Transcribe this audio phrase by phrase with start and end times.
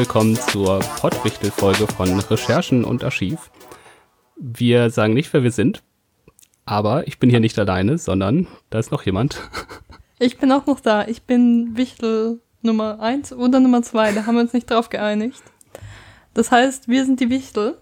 [0.00, 3.50] Willkommen zur Pottwichtel-Folge von Recherchen und Archiv.
[4.36, 5.82] Wir sagen nicht, wer wir sind,
[6.64, 9.42] aber ich bin hier nicht alleine, sondern da ist noch jemand.
[10.18, 11.06] Ich bin auch noch da.
[11.06, 14.12] Ich bin Wichtel Nummer 1 oder Nummer 2.
[14.12, 15.42] Da haben wir uns nicht drauf geeinigt.
[16.32, 17.76] Das heißt, wir sind die Wichtel.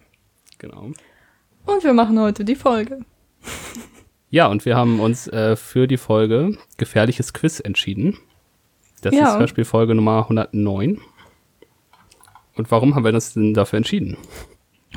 [0.58, 0.90] Genau.
[1.66, 2.98] Und wir machen heute die Folge.
[4.28, 8.18] Ja, und wir haben uns äh, für die Folge Gefährliches Quiz entschieden.
[9.02, 9.34] Das Ja.
[9.34, 11.00] ist Hörspielfolge Nummer 109.
[12.58, 14.16] Und warum haben wir uns denn dafür entschieden?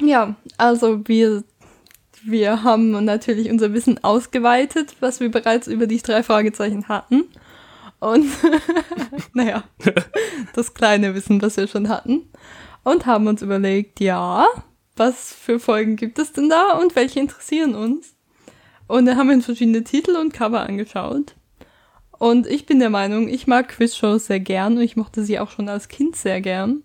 [0.01, 1.43] Ja, also wir,
[2.23, 7.25] wir haben natürlich unser Wissen ausgeweitet, was wir bereits über die drei Fragezeichen hatten.
[7.99, 8.25] Und
[9.33, 9.63] naja,
[10.55, 12.23] das kleine Wissen, was wir schon hatten.
[12.83, 14.47] Und haben uns überlegt, ja,
[14.95, 18.15] was für Folgen gibt es denn da und welche interessieren uns?
[18.87, 21.35] Und dann haben wir uns verschiedene Titel und Cover angeschaut.
[22.11, 25.51] Und ich bin der Meinung, ich mag Quizshows sehr gern und ich mochte sie auch
[25.51, 26.83] schon als Kind sehr gern.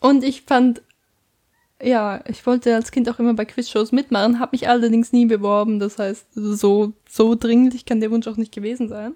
[0.00, 0.82] Und ich fand
[1.82, 5.80] ja, ich wollte als Kind auch immer bei Quizshows mitmachen, habe mich allerdings nie beworben.
[5.80, 9.14] Das heißt, so, so dringlich kann der Wunsch auch nicht gewesen sein.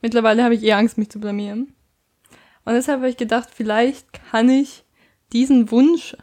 [0.00, 1.74] Mittlerweile habe ich eher Angst, mich zu blamieren.
[2.64, 4.84] Und deshalb habe ich gedacht, vielleicht kann ich
[5.32, 6.16] diesen Wunsch,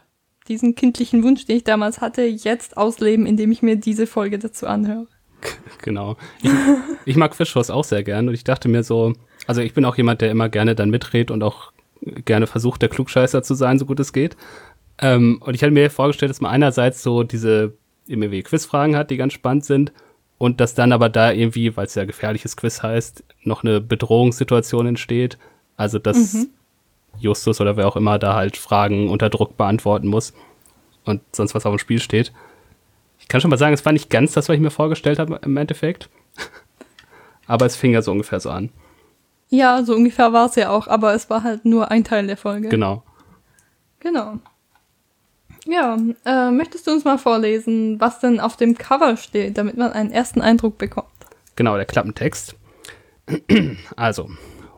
[0.48, 4.66] diesen kindlichen Wunsch, den ich damals hatte, jetzt ausleben, indem ich mir diese Folge dazu
[4.66, 5.06] anhöre.
[5.82, 6.16] Genau.
[6.40, 6.50] Ich,
[7.04, 9.14] ich mag Quizshows auch sehr gern und ich dachte mir so,
[9.48, 11.71] also ich bin auch jemand, der immer gerne dann mitredet und auch
[12.24, 14.36] gerne versucht, der Klugscheißer zu sein, so gut es geht.
[14.98, 17.74] Ähm, und ich hatte mir vorgestellt, dass man einerseits so diese
[18.06, 19.92] irgendwie Quizfragen hat, die ganz spannend sind
[20.38, 24.86] und dass dann aber da irgendwie, weil es ja gefährliches Quiz heißt, noch eine Bedrohungssituation
[24.86, 25.38] entsteht.
[25.76, 26.48] Also dass
[27.18, 30.32] Justus oder wer auch immer da halt Fragen unter Druck beantworten muss
[31.04, 32.32] und sonst was auf dem Spiel steht.
[33.20, 35.38] Ich kann schon mal sagen, es war nicht ganz das, was ich mir vorgestellt habe
[35.42, 36.10] im Endeffekt.
[37.46, 38.70] Aber es fing ja so ungefähr so an.
[39.52, 42.38] Ja, so ungefähr war es ja auch, aber es war halt nur ein Teil der
[42.38, 42.70] Folge.
[42.70, 43.02] Genau.
[44.00, 44.38] Genau.
[45.66, 49.92] Ja, äh, möchtest du uns mal vorlesen, was denn auf dem Cover steht, damit man
[49.92, 51.06] einen ersten Eindruck bekommt?
[51.54, 52.56] Genau, der Klappentext.
[53.94, 54.30] Also,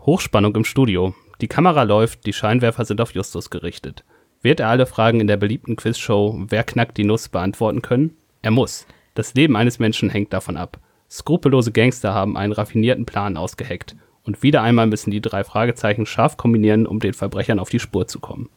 [0.07, 1.15] Hochspannung im Studio.
[1.41, 4.05] Die Kamera läuft, die Scheinwerfer sind auf Justus gerichtet.
[4.43, 8.17] Wird er alle Fragen in der beliebten Quizshow Wer knackt die Nuss beantworten können?
[8.43, 8.87] Er muss.
[9.15, 10.81] Das Leben eines Menschen hängt davon ab.
[11.09, 13.95] Skrupellose Gangster haben einen raffinierten Plan ausgeheckt.
[14.25, 18.07] Und wieder einmal müssen die drei Fragezeichen scharf kombinieren, um den Verbrechern auf die Spur
[18.09, 18.49] zu kommen.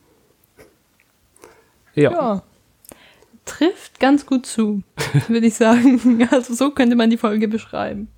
[1.94, 2.12] Ja.
[2.12, 2.44] Ja.
[3.46, 4.84] Trifft ganz gut zu,
[5.28, 6.28] würde ich sagen.
[6.32, 8.10] Also so könnte man die Folge beschreiben.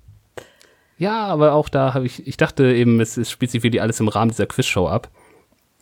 [0.98, 4.00] Ja, aber auch da habe ich, ich dachte eben, es, es spielt sich wirklich alles
[4.00, 5.08] im Rahmen dieser Quizshow ab.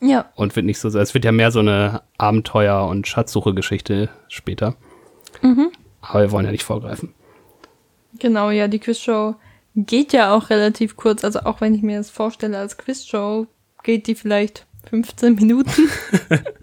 [0.01, 4.75] Ja, und wird nicht so, es wird ja mehr so eine Abenteuer- und Schatzsuche-Geschichte später.
[6.01, 7.13] Aber wir wollen ja nicht vorgreifen.
[8.17, 9.35] genau, ja, die Quizshow
[9.85, 11.23] geht ja auch relativ kurz.
[11.23, 13.47] Also auch wenn ich mir das vorstelle als Quizshow,
[13.83, 15.89] geht die vielleicht 15 Minuten.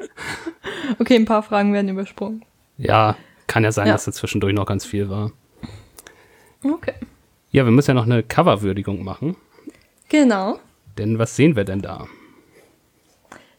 [0.98, 2.44] okay, ein paar Fragen werden übersprungen.
[2.78, 3.16] Ja,
[3.46, 3.92] kann ja sein, Ja.
[3.94, 5.32] dass da zwischendurch noch ganz viel war.
[6.62, 6.94] Okay.
[7.50, 9.36] Ja, wir müssen ja noch eine Coverwürdigung machen.
[10.08, 10.58] Genau.
[10.98, 12.06] Denn was sehen wir denn da?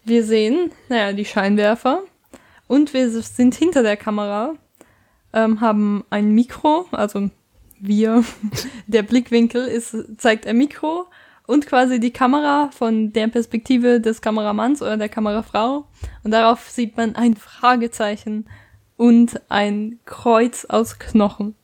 [0.03, 2.01] Wir sehen, naja, die Scheinwerfer
[2.67, 4.53] und wir sind hinter der Kamera,
[5.33, 7.29] ähm, haben ein Mikro, also
[7.79, 8.23] wir,
[8.87, 11.07] der Blickwinkel ist, zeigt ein Mikro
[11.45, 15.87] und quasi die Kamera von der Perspektive des Kameramanns oder der Kamerafrau
[16.23, 18.45] und darauf sieht man ein Fragezeichen
[18.97, 21.55] und ein Kreuz aus Knochen,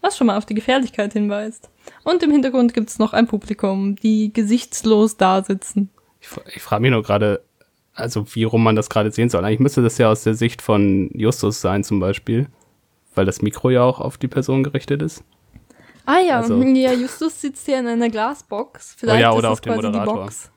[0.00, 1.70] was schon mal auf die Gefährlichkeit hinweist.
[2.02, 5.90] Und im Hintergrund gibt es noch ein Publikum, die gesichtslos da sitzen.
[6.20, 7.42] Ich, ich frage mich nur gerade,
[7.94, 9.44] also wie rum man das gerade sehen soll.
[9.44, 12.48] Eigentlich müsste das ja aus der Sicht von Justus sein zum Beispiel,
[13.14, 15.22] weil das Mikro ja auch auf die Person gerichtet ist.
[16.06, 18.94] Ah ja, Also- ja, Justus sitzt hier in einer Glasbox.
[18.98, 20.14] Vielleicht Oh ja, ist oder das auf dem Moderator.
[20.14, 20.50] Box.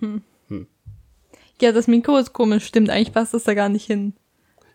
[0.00, 0.22] Hm.
[1.60, 2.90] Ja, das Mikro ist komisch, stimmt.
[2.90, 4.12] Eigentlich passt das da gar nicht hin.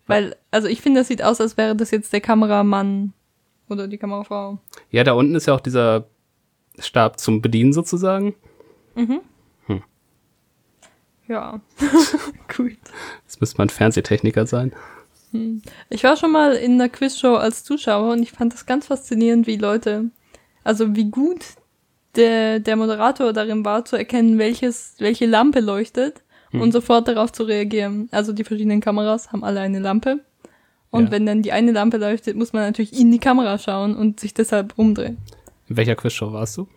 [0.08, 3.14] Weil, also ich finde, das sieht aus, als wäre das jetzt der Kameramann
[3.68, 4.58] oder die Kamerafrau.
[4.90, 6.06] Ja, da unten ist ja auch dieser
[6.80, 8.34] Stab zum Bedienen sozusagen.
[11.28, 11.62] Ja,
[12.58, 12.78] gut.
[13.26, 14.74] Das müsste man Fernsehtechniker sein.
[15.90, 19.46] Ich war schon mal in einer Quizshow als Zuschauer und ich fand das ganz faszinierend,
[19.48, 20.10] wie Leute,
[20.64, 21.42] also wie gut
[22.16, 27.44] der, der Moderator darin war, zu erkennen, welches, welche Lampe leuchtet und sofort darauf zu
[27.44, 28.10] reagieren.
[28.12, 30.20] Also die verschiedenen Kameras haben alle eine Lampe.
[30.90, 31.12] Und Ja.
[31.12, 34.34] wenn dann die eine Lampe leuchtet, muss man natürlich in die Kamera schauen und sich
[34.34, 35.20] deshalb umdrehen.
[35.68, 36.68] In welcher Quizshow warst du?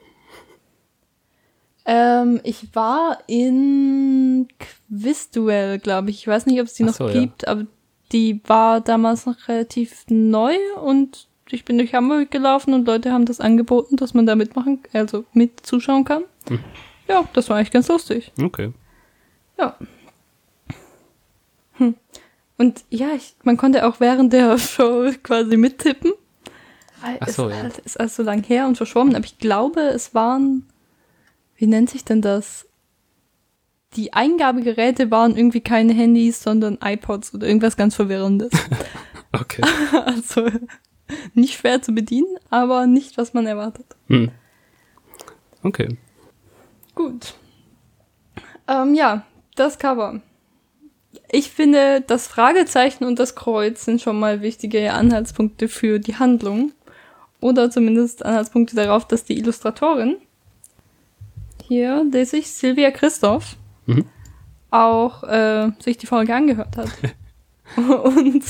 [1.86, 4.46] Ähm, ich war in
[4.90, 6.18] Quizduell, glaube ich.
[6.20, 7.20] Ich weiß nicht, ob es die Ach noch so, ja.
[7.20, 7.66] gibt, aber
[8.12, 13.26] die war damals noch relativ neu und ich bin durch Hamburg gelaufen und Leute haben
[13.26, 16.24] das angeboten, dass man da mitmachen, also mit zuschauen kann.
[16.48, 16.60] Hm.
[17.08, 18.32] Ja, das war eigentlich ganz lustig.
[18.40, 18.72] Okay.
[19.58, 19.76] Ja.
[22.58, 26.12] Und ja, ich, man konnte auch während der Show quasi mittippen.
[27.20, 27.62] Ach so, ist, ja.
[27.62, 30.66] halt- ist also lang her und verschwommen, aber ich glaube, es waren,
[31.56, 32.66] wie nennt sich denn das?
[33.96, 38.52] Die Eingabegeräte waren irgendwie keine Handys, sondern iPods oder irgendwas ganz Verwirrendes.
[39.34, 39.62] Okay.
[40.04, 40.46] also
[41.34, 43.86] nicht schwer zu bedienen, aber nicht, was man erwartet.
[44.08, 44.30] Hm.
[45.62, 45.96] Okay.
[46.94, 47.34] Gut.
[48.68, 49.24] Ähm, ja,
[49.54, 50.20] das Cover.
[51.30, 56.72] Ich finde, das Fragezeichen und das Kreuz sind schon mal wichtige Anhaltspunkte für die Handlung.
[57.40, 60.18] Oder zumindest Anhaltspunkte darauf, dass die Illustratorin,
[61.66, 63.56] hier lese ich Sylvia Christoph,
[63.96, 64.04] Mhm.
[64.70, 66.90] auch äh, sich die Folge angehört hat.
[68.04, 68.44] und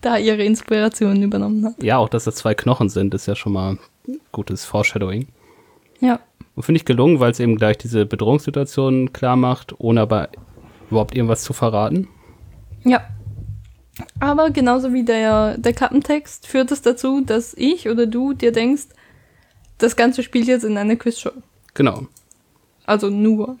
[0.00, 1.82] da ihre Inspirationen übernommen hat.
[1.82, 3.78] Ja, auch dass das zwei Knochen sind, ist ja schon mal
[4.32, 5.28] gutes Foreshadowing.
[6.00, 6.20] Ja.
[6.54, 10.28] Und finde ich gelungen, weil es eben gleich diese Bedrohungssituation klar macht, ohne aber
[10.90, 12.08] überhaupt irgendwas zu verraten.
[12.84, 13.02] Ja.
[14.20, 18.86] Aber genauso wie der, der Klappentext führt es dazu, dass ich oder du dir denkst,
[19.78, 21.32] das Ganze spielt jetzt in einer Quizshow.
[21.74, 22.06] Genau.
[22.86, 23.56] Also nur.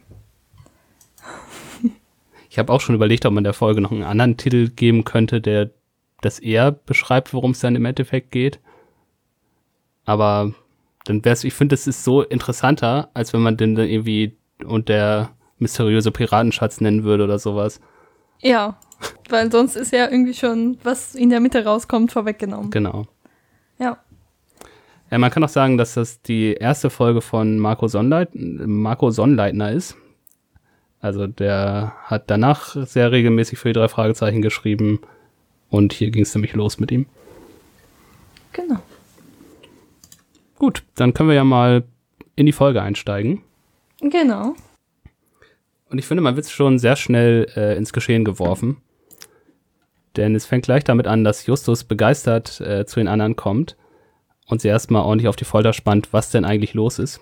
[2.54, 5.40] Ich habe auch schon überlegt, ob man der Folge noch einen anderen Titel geben könnte,
[5.40, 5.70] der
[6.20, 8.60] das eher beschreibt, worum es dann im Endeffekt geht.
[10.04, 10.54] Aber
[11.04, 14.36] dann wäre es, ich finde, es ist so interessanter, als wenn man den dann irgendwie
[14.64, 17.80] und der mysteriöse Piratenschatz nennen würde oder sowas.
[18.40, 18.78] Ja.
[19.28, 22.70] Weil sonst ist ja irgendwie schon, was in der Mitte rauskommt, vorweggenommen.
[22.70, 23.08] Genau.
[23.80, 23.98] Ja.
[25.10, 29.72] Ja, man kann auch sagen, dass das die erste Folge von Marco, Sonnleit Marco Sonnleitner
[29.72, 29.96] ist.
[31.04, 35.00] Also der hat danach sehr regelmäßig für die drei Fragezeichen geschrieben.
[35.68, 37.04] Und hier ging es nämlich los mit ihm.
[38.54, 38.78] Genau.
[40.58, 41.84] Gut, dann können wir ja mal
[42.36, 43.42] in die Folge einsteigen.
[44.00, 44.54] Genau.
[45.90, 48.78] Und ich finde, man wird schon sehr schnell äh, ins Geschehen geworfen.
[50.16, 53.76] Denn es fängt gleich damit an, dass Justus begeistert äh, zu den anderen kommt
[54.46, 57.20] und sie erstmal ordentlich auf die Folter spannt, was denn eigentlich los ist.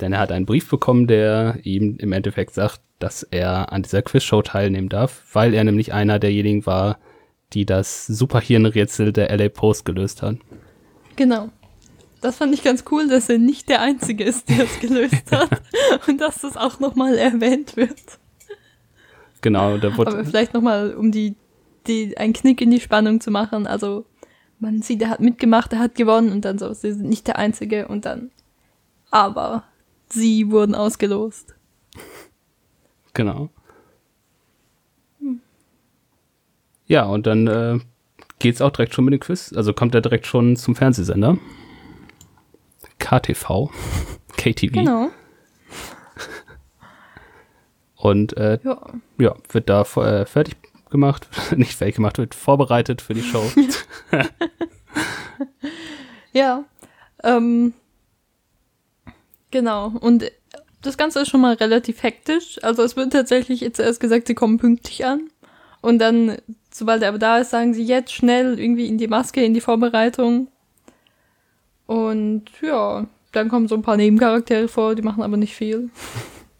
[0.00, 4.02] Denn er hat einen Brief bekommen, der ihm im Endeffekt sagt, dass er an dieser
[4.02, 6.98] Quizshow teilnehmen darf, weil er nämlich einer derjenigen war,
[7.52, 10.36] die das Superhirnrätsel der LA Post gelöst hat.
[11.16, 11.50] Genau.
[12.20, 15.62] Das fand ich ganz cool, dass er nicht der Einzige ist, der es gelöst hat.
[16.08, 18.18] und dass das auch nochmal erwähnt wird.
[19.40, 21.36] Genau, da Aber wurde, vielleicht nochmal, um die,
[21.86, 23.68] die, einen Knick in die Spannung zu machen.
[23.68, 24.04] Also,
[24.58, 27.38] man sieht, er hat mitgemacht, er hat gewonnen und dann so, sie sind nicht der
[27.38, 28.32] Einzige und dann,
[29.12, 29.62] aber
[30.12, 31.54] sie wurden ausgelost.
[33.14, 33.48] Genau.
[36.86, 37.78] Ja, und dann äh,
[38.38, 39.52] geht's auch direkt schon mit dem Quiz.
[39.54, 41.36] Also kommt er direkt schon zum Fernsehsender.
[42.98, 43.70] KTV.
[44.36, 44.72] KTV.
[44.72, 45.10] Genau.
[47.96, 48.80] Und äh, Ja.
[49.18, 50.56] ja, wird da äh, fertig
[50.88, 53.42] gemacht, nicht fertig gemacht, wird vorbereitet für die Show.
[56.32, 56.64] Ja.
[57.24, 57.72] Ähm,
[59.50, 59.92] genau.
[60.00, 60.30] Und
[60.82, 62.58] das Ganze ist schon mal relativ hektisch.
[62.62, 65.28] Also es wird tatsächlich jetzt erst gesagt, sie kommen pünktlich an.
[65.80, 66.36] Und dann,
[66.70, 69.60] sobald er aber da ist, sagen sie jetzt schnell irgendwie in die Maske, in die
[69.60, 70.48] Vorbereitung.
[71.86, 75.90] Und ja, dann kommen so ein paar Nebencharaktere vor, die machen aber nicht viel.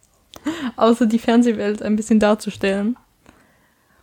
[0.75, 2.95] Außer die Fernsehwelt ein bisschen darzustellen.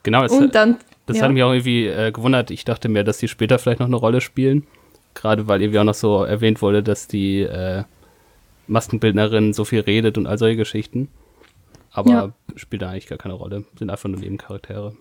[0.02, 0.76] genau, das, Und dann.
[1.06, 1.24] das ja.
[1.24, 2.50] hat mich auch irgendwie äh, gewundert.
[2.50, 4.66] Ich dachte mir, dass die später vielleicht noch eine Rolle spielen.
[5.14, 7.84] Gerade weil irgendwie auch noch so erwähnt wurde, dass die äh,
[8.68, 11.08] Maskenbildnerin so viel redet und all solche Geschichten.
[11.92, 12.32] Aber Ja.
[12.56, 13.64] spielt da eigentlich gar keine Rolle.
[13.78, 14.96] Sind einfach nur Nebencharaktere.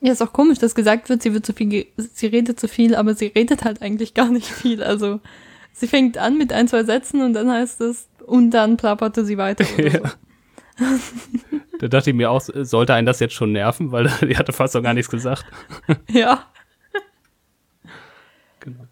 [0.00, 2.94] Ja, ist auch komisch, dass gesagt wird, sie wird zu viel, sie redet zu viel,
[2.94, 4.82] aber sie redet halt eigentlich gar nicht viel.
[4.82, 5.20] Also
[5.72, 9.38] sie fängt an mit ein, zwei Sätzen und dann heißt es, und dann plapperte sie
[9.38, 9.64] weiter.
[9.78, 9.90] Oder
[10.78, 10.88] so.
[11.78, 14.74] Da dachte ich mir auch, sollte einen das jetzt schon nerven, weil die hatte fast
[14.74, 15.46] noch gar nichts gesagt.
[16.10, 16.44] Ja.
[18.60, 18.84] Genau.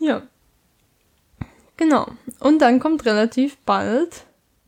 [0.00, 0.22] Ja.
[1.76, 2.06] Genau.
[2.40, 4.24] Und dann kommt relativ bald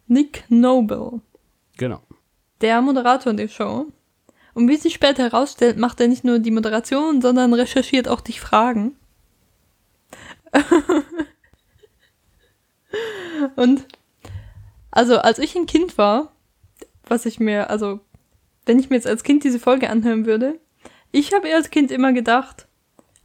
[0.06, 1.20] Nick Noble,
[1.76, 2.00] Genau.
[2.60, 3.86] der Moderator der Show.
[4.54, 8.32] Und wie sich später herausstellt, macht er nicht nur die Moderation, sondern recherchiert auch die
[8.32, 8.96] Fragen.
[13.56, 13.86] Und
[14.90, 16.32] also als ich ein Kind war,
[17.06, 18.00] was ich mir, also
[18.66, 20.58] wenn ich mir jetzt als Kind diese Folge anhören würde,
[21.12, 22.66] ich habe als Kind immer gedacht,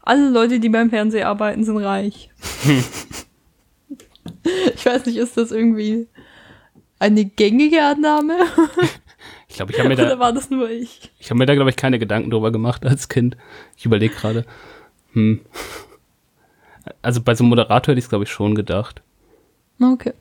[0.01, 2.29] alle Leute, die beim Fernsehen arbeiten, sind reich.
[4.75, 6.07] ich weiß nicht, ist das irgendwie
[6.99, 8.37] eine gängige Annahme?
[9.47, 11.11] Ich glaube, ich habe mir Oder da, war das nur ich?
[11.19, 13.37] ich habe mir da, glaube ich, keine Gedanken drüber gemacht als Kind.
[13.77, 14.45] Ich überlege gerade.
[15.11, 15.41] Hm.
[17.03, 19.03] Also bei so einem Moderator hätte ich es, glaube ich, schon gedacht.
[19.79, 20.13] Okay.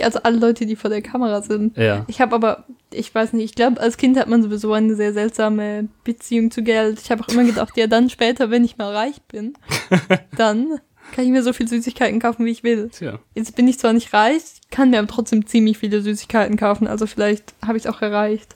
[0.00, 1.76] Also alle Leute, die vor der Kamera sind.
[1.76, 2.04] Ja.
[2.06, 5.12] Ich habe aber ich weiß nicht, ich glaube, als Kind hat man sowieso eine sehr
[5.12, 7.00] seltsame Beziehung zu Geld.
[7.00, 9.54] Ich habe auch immer gedacht, ja, dann später, wenn ich mal reich bin,
[10.36, 12.90] dann kann ich mir so viel Süßigkeiten kaufen, wie ich will.
[12.90, 13.18] Tja.
[13.34, 17.06] Jetzt bin ich zwar nicht reich, kann mir aber trotzdem ziemlich viele Süßigkeiten kaufen, also
[17.06, 18.54] vielleicht habe ich es auch erreicht.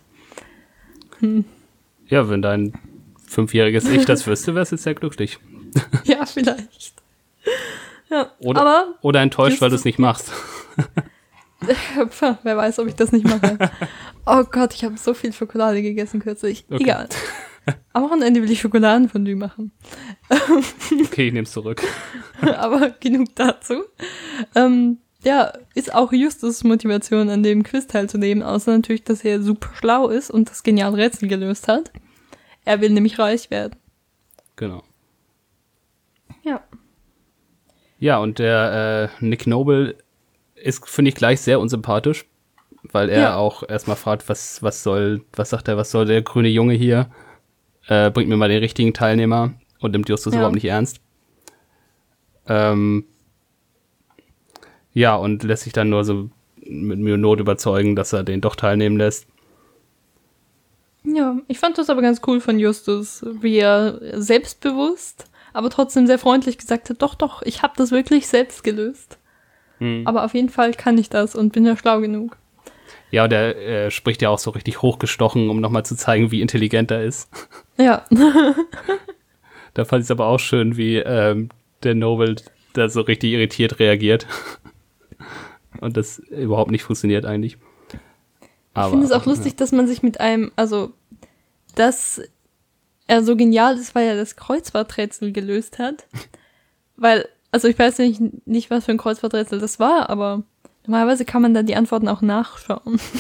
[1.21, 1.45] Hm.
[2.07, 2.75] Ja, wenn dein
[3.27, 5.39] fünfjähriges Ich das wüsste, wärst du sehr glücklich.
[6.05, 6.95] ja, vielleicht.
[8.11, 10.31] Ja, Oder, aber oder enttäuscht, weil du es nicht machst.
[12.43, 13.59] Wer weiß, ob ich das nicht mache.
[14.27, 16.65] Oh Gott, ich habe so viel Schokolade gegessen kürzlich.
[16.69, 16.83] Okay.
[16.83, 17.09] Egal.
[17.93, 19.73] Am Wochenende will ich Schokoladenfondue machen.
[21.05, 21.83] Okay, ich nehme es zurück.
[22.41, 23.85] Aber genug dazu.
[24.55, 29.71] Ähm, ja, ist auch Justus Motivation, an dem Quiz teilzunehmen, außer natürlich, dass er super
[29.79, 31.91] schlau ist und das geniale Rätsel gelöst hat.
[32.65, 33.77] Er will nämlich reich werden.
[34.57, 34.83] Genau.
[36.43, 36.61] Ja.
[37.99, 39.97] Ja, und der äh, Nick Noble
[40.57, 42.27] ist, finde ich, gleich sehr unsympathisch,
[42.83, 43.37] weil er Ja.
[43.37, 47.11] auch erstmal fragt, was, was soll, was sagt er, was soll der grüne Junge hier?
[47.87, 50.41] Äh, bringt mir mal den richtigen Teilnehmer und nimmt Justus Ja.
[50.41, 51.01] überhaupt nicht ernst.
[52.47, 53.05] Ähm,
[54.93, 58.41] ja, und lässt sich dann nur so mit Mühe und Not überzeugen, dass er den
[58.41, 59.27] doch teilnehmen lässt.
[61.05, 66.19] Ja, ich fand das aber ganz cool von Justus, wie er selbstbewusst, aber trotzdem sehr
[66.19, 69.19] freundlich gesagt hat, doch, doch, ich habe das wirklich selbst gelöst.
[69.79, 70.07] Hm.
[70.07, 72.39] Aber auf jeden Fall kann ich das und bin ja schlau genug.
[73.11, 76.41] Ja, und er äh, spricht ja auch so richtig hochgestochen, um nochmal zu zeigen, wie
[76.41, 77.29] intelligent er ist.
[77.77, 78.05] Ja,
[79.75, 81.51] Da fand ich es aber auch schön, wie ähm,
[81.83, 82.37] der Noble
[82.73, 84.27] da so richtig irritiert reagiert.
[85.81, 87.59] Und das überhaupt nicht funktioniert eigentlich.
[88.73, 90.93] Aber, ich finde es auch lustig, dass man sich mit einem, also,
[91.75, 92.21] dass
[93.07, 96.07] er so genial ist, weil er das Kreuzworträtsel gelöst hat.
[96.97, 100.45] Weil, also ich weiß nicht, nicht, was für ein Kreuzworträtsel das war, aber
[100.87, 103.01] normalerweise kann man da die Antworten auch nachschauen.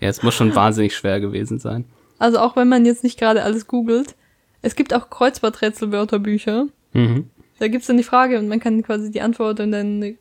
[0.00, 1.84] Ja, es muss schon wahnsinnig schwer gewesen sein.
[2.18, 4.16] Also auch wenn man jetzt nicht gerade alles googelt.
[4.62, 6.66] Es gibt auch Kreuzworträtsel-Wörterbücher.
[6.92, 7.28] Mhm.
[7.58, 10.16] Da gibt's dann die Frage und man kann quasi die Antwort und dann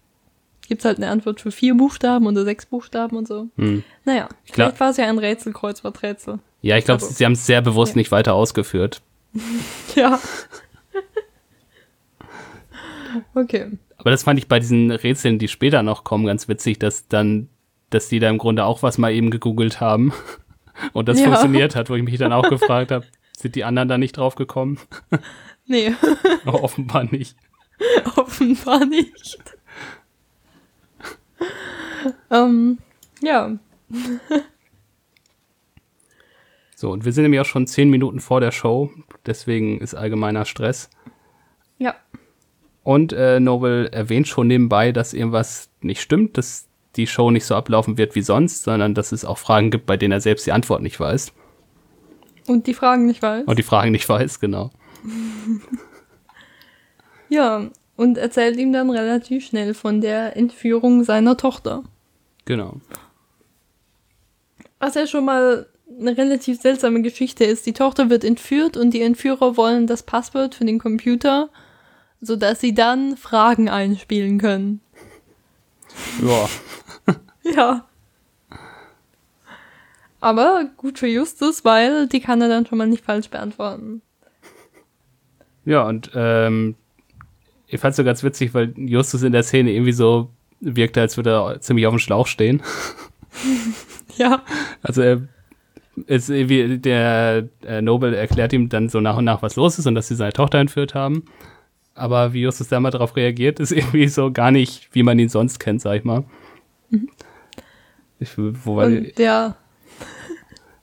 [0.67, 3.47] gibt's halt eine Antwort für vier Buchstaben oder sechs Buchstaben und so.
[3.57, 3.83] Hm.
[4.05, 4.67] Naja, Klar.
[4.67, 6.39] vielleicht war es ja ein Rätsel, Kreuzworträtsel.
[6.61, 7.97] Ja, ich glaube, Also- sie haben es sehr bewusst Ja.
[7.99, 9.01] nicht weiter ausgeführt.
[9.95, 10.19] Ja.
[13.35, 13.71] okay.
[13.97, 17.49] Aber das fand ich bei diesen Rätseln, die später noch kommen, ganz witzig, dass dann,
[17.89, 20.13] dass die da im Grunde auch was mal eben gegoogelt haben
[20.93, 21.25] und das Ja.
[21.25, 23.05] funktioniert hat, wo ich mich dann auch gefragt habe,
[23.41, 24.79] sind die anderen da nicht drauf gekommen?
[25.67, 25.95] Nee,
[26.45, 27.37] Aber offenbar nicht.
[28.17, 29.39] offenbar nicht.
[32.29, 32.79] ähm,
[33.21, 33.57] ja.
[36.75, 38.91] So, und wir sind nämlich auch schon zehn Minuten vor der Show,
[39.25, 40.89] deswegen ist allgemeiner Stress.
[41.77, 41.95] Ja.
[42.83, 47.55] Und äh, Noble erwähnt schon nebenbei, dass irgendwas nicht stimmt, dass die Show nicht so
[47.55, 50.51] ablaufen wird wie sonst, sondern dass es auch Fragen gibt, bei denen er selbst die
[50.51, 51.31] Antwort nicht weiß.
[52.47, 53.45] Und die Fragen nicht weiß.
[53.45, 54.71] Und die Fragen nicht weiß, genau.
[57.29, 57.69] Ja.
[57.95, 61.83] Und erzählt ihm dann relativ schnell von der Entführung seiner Tochter.
[62.45, 62.81] Genau.
[64.79, 65.67] Was ja schon mal
[65.99, 67.65] eine relativ seltsame Geschichte ist.
[67.65, 71.49] Die Tochter wird entführt und die Entführer wollen das Passwort für den Computer,
[72.21, 74.81] sodass sie dann Fragen einspielen können.
[76.21, 76.49] Ja.
[77.43, 77.87] Ja.
[80.21, 84.01] Aber gut für Justus, weil die kann er dann schon mal nicht falsch beantworten.
[85.65, 86.75] Ja, und ähm,
[87.67, 91.31] ich fand's so ganz witzig, weil Justus in der Szene irgendwie so wirkte, als würde
[91.31, 92.61] er ziemlich auf dem Schlauch stehen.
[94.17, 94.43] Ja.
[94.83, 95.21] Also er
[96.05, 99.87] ist irgendwie, der äh, Noble erklärt ihm dann so nach und nach, was los ist
[99.87, 101.23] und dass sie seine Tochter entführt haben.
[101.95, 105.29] Aber wie Justus da mal darauf reagiert, ist irgendwie so gar nicht, wie man ihn
[105.29, 106.25] sonst kennt, sag ich mal.
[108.19, 109.55] Ich, wo war Und ja,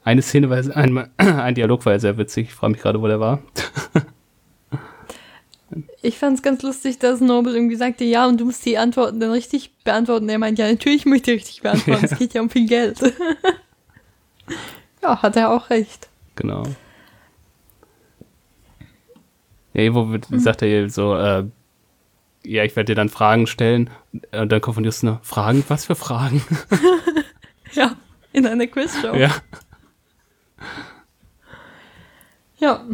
[0.09, 2.49] eine Szene war ein, ein Dialog war ja sehr witzig.
[2.49, 3.43] Ich frage mich gerade, wo der war.
[6.03, 9.33] ich fand's ganz lustig, dass Noble irgendwie sagte, ja, und du musst die Antworten dann
[9.33, 10.29] richtig beantworten.
[10.31, 12.05] Er meint, ja, natürlich möchte ich richtig beantworten.
[12.11, 12.99] Es geht ja um viel Geld.
[15.03, 16.09] ja, hat er auch recht.
[16.37, 16.63] Genau.
[19.75, 21.45] Ja, wo wird, sagt er so, äh,
[22.45, 23.91] ja, ich werde dir dann Fragen stellen.
[24.33, 25.63] Und dann kommt von Justus noch, Fragen?
[25.69, 26.43] Was für Fragen?
[27.73, 27.97] Ja,
[28.33, 29.15] in einer Quizshow.
[29.15, 29.31] ja.
[32.59, 32.85] ja.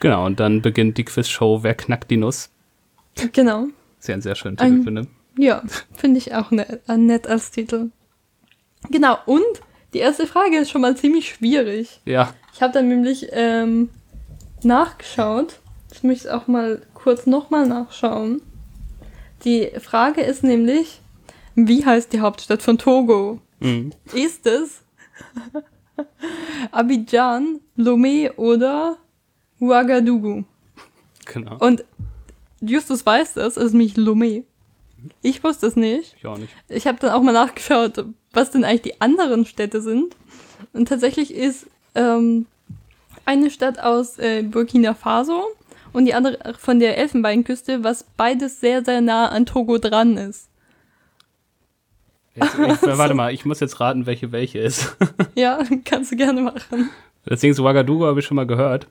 [0.00, 2.50] Genau, und dann beginnt die Quizshow Wer knackt die Nuss?
[3.32, 3.66] Genau.
[3.98, 5.06] Ist ja ein sehr schöner Ein- Titel, finde
[5.38, 5.62] Ja,
[5.96, 7.90] finde ich auch nett, äh, nett als Titel.
[8.90, 9.42] Genau, und
[9.94, 12.00] die erste Frage ist schon mal ziemlich schwierig.
[12.04, 13.88] Ja, Ich habe dann nämlich ähm,
[14.62, 15.60] nachgeschaut.
[15.92, 18.42] Ich möchte auch mal kurz nochmal nachschauen.
[19.44, 21.00] Die Frage ist nämlich,
[21.54, 23.40] Wie heißt die Hauptstadt von Togo?
[23.60, 23.92] Mhm.
[24.12, 24.82] Ist es
[26.70, 28.96] Abidjan, Lomé oder
[29.60, 30.44] Ouagadougou?
[31.26, 31.56] Genau.
[31.58, 31.84] Und
[32.60, 34.44] Justus weiß das, es ist nämlich Lomé.
[35.22, 36.14] Ich wusste es nicht.
[36.18, 36.52] Ich auch nicht.
[36.68, 40.16] Ich habe dann auch mal nachgeschaut, was denn eigentlich die anderen Städte sind.
[40.72, 42.46] Und tatsächlich ist ähm,
[43.24, 45.44] eine Stadt aus äh, Burkina Faso
[45.92, 50.48] und die andere von der Elfenbeinküste, was beides sehr, sehr nah an Togo dran ist.
[52.36, 54.96] Jetzt, ich, warte mal, ich muss jetzt raten, welche welche ist.
[55.34, 56.90] Ja, kannst du gerne machen.
[57.28, 58.86] Deswegen so Ouagadougou habe ich schon mal gehört.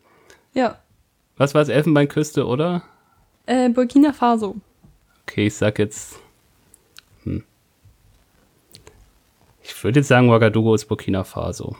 [0.53, 0.77] Ja,
[1.37, 1.69] Was war es?
[1.69, 2.83] Elfenbeinküste, oder?
[3.47, 4.55] äh, Burkina Faso.
[5.23, 6.19] Okay, ich sag jetzt.
[7.23, 7.43] Hm.
[9.63, 11.75] Ich würde jetzt sagen, Ouagadougou ist Burkina Faso.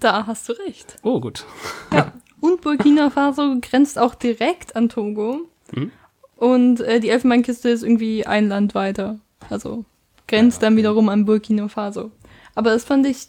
[0.00, 0.96] Da hast du recht.
[1.02, 1.44] Oh, gut.
[1.92, 2.12] Ja.
[2.40, 5.40] Und Burkina Faso grenzt auch direkt an Togo.
[5.72, 5.90] Mhm.
[6.36, 9.18] Und äh, die Elfenbeinküste ist irgendwie ein Land weiter.
[9.48, 9.84] Also
[10.28, 12.10] grenzt dann wiederum an Burkina Faso.
[12.54, 13.28] Aber das fand ich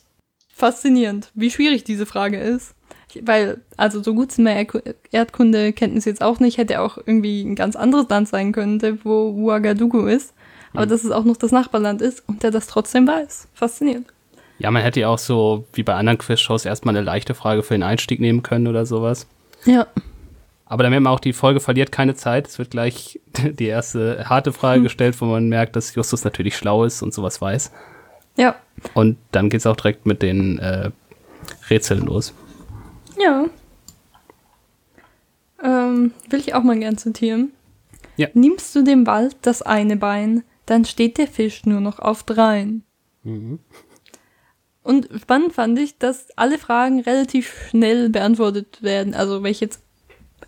[0.53, 2.73] faszinierend, wie schwierig diese Frage ist.
[3.21, 7.55] Weil, also so gut sind meine Erdku- Erdkundekenntnisse jetzt auch nicht, hätte auch irgendwie ein
[7.55, 10.33] ganz anderes Land sein können, wo Ouagadougou ist.
[10.73, 13.47] Aber dass es auch noch das Nachbarland ist und der das trotzdem weiß.
[13.53, 14.07] Faszinierend.
[14.59, 17.73] Ja, man hätte ja auch so, wie bei anderen Quizshows, erstmal eine leichte Frage für
[17.73, 19.27] den Einstieg nehmen können oder sowas.
[19.65, 19.87] Ja.
[20.69, 22.47] Aber dann merkt man auch, die Folge verliert keine Zeit.
[22.47, 26.83] Es wird gleich die erste harte Frage gestellt, wo man merkt, dass Justus natürlich schlau
[26.83, 27.71] ist und sowas weiß.
[28.35, 28.55] Ja.
[28.93, 30.91] Und dann geht's auch direkt mit den äh,
[31.69, 32.33] Rätseln los.
[33.19, 33.45] Ja.
[35.63, 37.51] Ähm, will ich auch mal gern zitieren.
[38.15, 38.27] Ja.
[38.33, 42.83] Nimmst du dem Wald das eine Bein, dann steht der Fisch nur noch auf dreien.
[44.83, 49.13] Und spannend fand ich, dass alle Fragen relativ schnell beantwortet werden.
[49.13, 49.81] Also welche jetzt,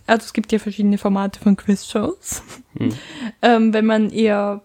[0.10, 2.41] also es gibt ja verschiedene Formate von Quizshows.
[3.41, 4.62] ähm, wenn man eher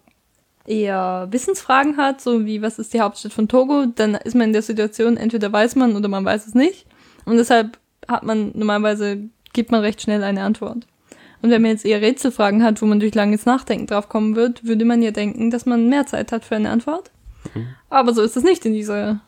[0.66, 4.52] eher Wissensfragen hat, so wie was ist die Hauptstadt von Togo, dann ist man in
[4.54, 6.86] der Situation, entweder weiß man oder man weiß es nicht.
[7.26, 7.78] Und deshalb
[8.08, 10.86] hat man normalerweise, gibt man recht schnell eine Antwort.
[11.42, 14.64] Und wenn man jetzt eher Rätselfragen hat, wo man durch langes Nachdenken drauf kommen wird,
[14.64, 17.10] würde man ja denken, dass man mehr Zeit hat für eine Antwort.
[17.90, 19.20] Aber so ist es nicht in dieser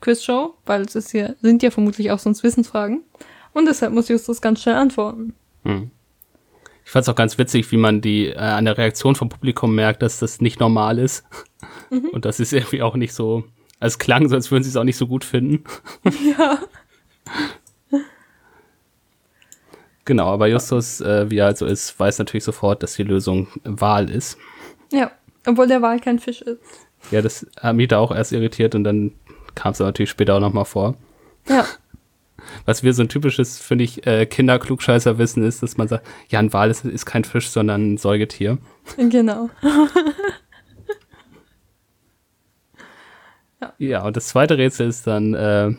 [0.00, 3.02] Quizshow, weil es ist ja, sind ja vermutlich auch sonst Wissensfragen.
[3.54, 5.34] Und deshalb muss Justus ganz schnell antworten.
[5.64, 10.02] Ich fand's auch ganz witzig, wie man die äh, an der Reaktion vom Publikum merkt,
[10.02, 11.24] dass das nicht normal ist.
[12.12, 13.44] Und das ist irgendwie auch nicht so.
[13.80, 15.64] Also es klang so, als würden sie es auch nicht so gut finden.
[16.36, 16.58] Ja.
[20.04, 23.48] Genau, aber Justus, äh, wie er halt so ist, weiß natürlich sofort, dass die Lösung
[23.64, 24.36] Wahl ist.
[24.92, 25.10] Ja.
[25.46, 26.60] Obwohl der Wal kein Fisch ist.
[27.10, 29.12] Ja, das hat mich da auch erst irritiert und dann
[29.54, 30.96] kam es natürlich später auch nochmal vor.
[31.48, 31.64] Ja.
[32.64, 36.38] Was wir so ein typisches, finde ich, äh, Kinderklugscheißer wissen, ist, dass man sagt, ja,
[36.38, 38.58] ein Wal ist, ist kein Fisch, sondern ein Säugetier.
[38.96, 39.50] Genau.
[43.78, 45.70] Ja, und das zweite Rätsel ist dann, äh,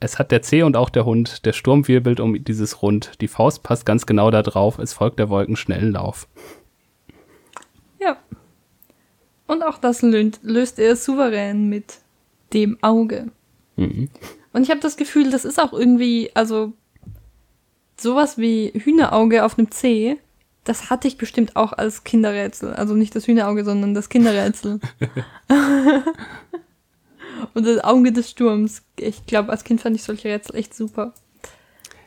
[0.00, 3.20] es hat der Zeh und auch der Hund, der Sturm wirbelt um dieses Rund.
[3.20, 6.28] Die Faust passt ganz genau da drauf, es folgt der Wolken schnellen Lauf.
[8.00, 8.16] Ja.
[9.46, 11.98] Und auch das löst, löst er souverän mit
[12.52, 13.30] dem Auge.
[13.76, 14.08] Mhm.
[14.52, 16.72] Und ich habe das Gefühl, das ist auch irgendwie, also
[17.96, 20.18] sowas wie Hühnerauge auf einem C,
[20.64, 22.74] das hatte ich bestimmt auch als Kinderrätsel.
[22.74, 24.80] Also nicht das Hühnerauge, sondern das Kinderrätsel.
[27.54, 28.82] Und das Auge des Sturms.
[28.98, 31.14] Ich glaube, als Kind fand ich solche Rätsel echt super.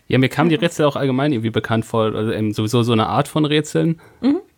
[0.07, 3.07] Ja, mir kamen die Rätsel auch allgemein irgendwie bekannt vor, also eben sowieso so eine
[3.07, 3.99] Art von Rätseln.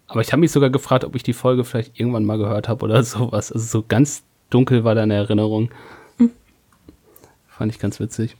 [0.07, 2.83] Aber ich habe mich sogar gefragt, ob ich die Folge vielleicht irgendwann mal gehört habe
[2.83, 3.51] oder sowas.
[3.51, 5.69] Also so ganz dunkel war da eine Erinnerung.
[7.57, 8.35] Fand ich ganz witzig.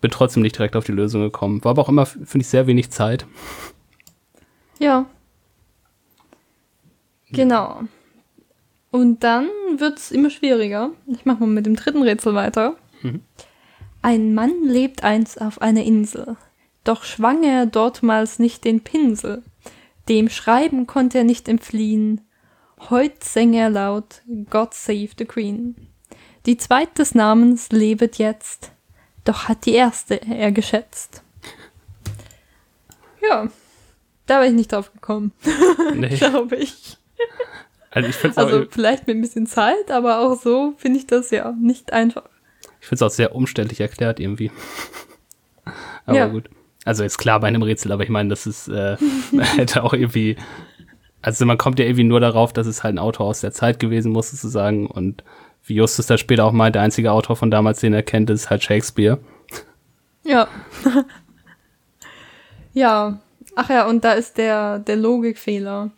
[0.00, 1.62] Bin trotzdem nicht direkt auf die Lösung gekommen.
[1.62, 3.26] War aber auch immer, finde ich, sehr wenig Zeit.
[4.78, 5.06] Ja.
[7.30, 7.82] Genau.
[8.90, 10.90] Und dann wird's immer schwieriger.
[11.06, 12.76] Ich mache mal mit dem dritten Rätsel weiter.
[14.02, 16.36] Ein Mann lebt einst auf einer Insel,
[16.84, 19.42] doch schwang er dortmals nicht den Pinsel.
[20.08, 22.22] Dem Schreiben konnte er nicht entfliehen.
[22.88, 25.89] Heut säng er laut God save the Queen.
[26.46, 28.72] Die zweit des Namens lebet jetzt,
[29.24, 31.22] doch hat die erste er geschätzt.
[33.22, 33.48] Ja,
[34.26, 35.32] da wäre ich nicht drauf gekommen,
[35.94, 36.08] Nee.
[36.16, 36.96] glaube ich.
[37.90, 41.06] Also ich finde es Also vielleicht mit ein bisschen Zeit, aber auch so finde ich
[41.06, 42.22] das ja nicht einfach.
[42.80, 44.50] ich find's auch sehr umständlich erklärt irgendwie.
[46.06, 46.26] Aber Ja.
[46.28, 46.48] gut.
[46.86, 48.96] Also ist klar bei einem Rätsel, aber ich meine, das ist, äh,
[49.56, 50.36] hätte auch irgendwie,
[51.20, 53.78] also man kommt ja irgendwie nur darauf, dass es halt ein Autor aus der Zeit
[53.80, 54.86] gewesen muss, sozusagen.
[54.86, 55.22] Und
[55.64, 58.50] wie Justus da später auch meint, der einzige Autor von damals, den er kennt, ist
[58.50, 59.18] halt Shakespeare.
[60.24, 60.48] Ja.
[62.72, 63.20] ja.
[63.56, 65.90] Ach ja, und da ist der, der Logikfehler,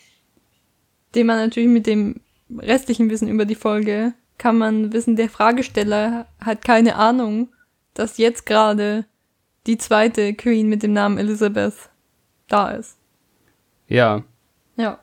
[1.15, 2.21] den man natürlich mit dem
[2.59, 7.49] restlichen Wissen über die Folge kann man wissen, der Fragesteller hat keine Ahnung,
[7.95, 9.05] dass jetzt gerade
[9.69, 11.91] die zweite Queen mit dem Namen Elizabeth
[12.49, 12.99] da ist.
[13.87, 14.25] Ja.
[14.77, 14.99] Ja.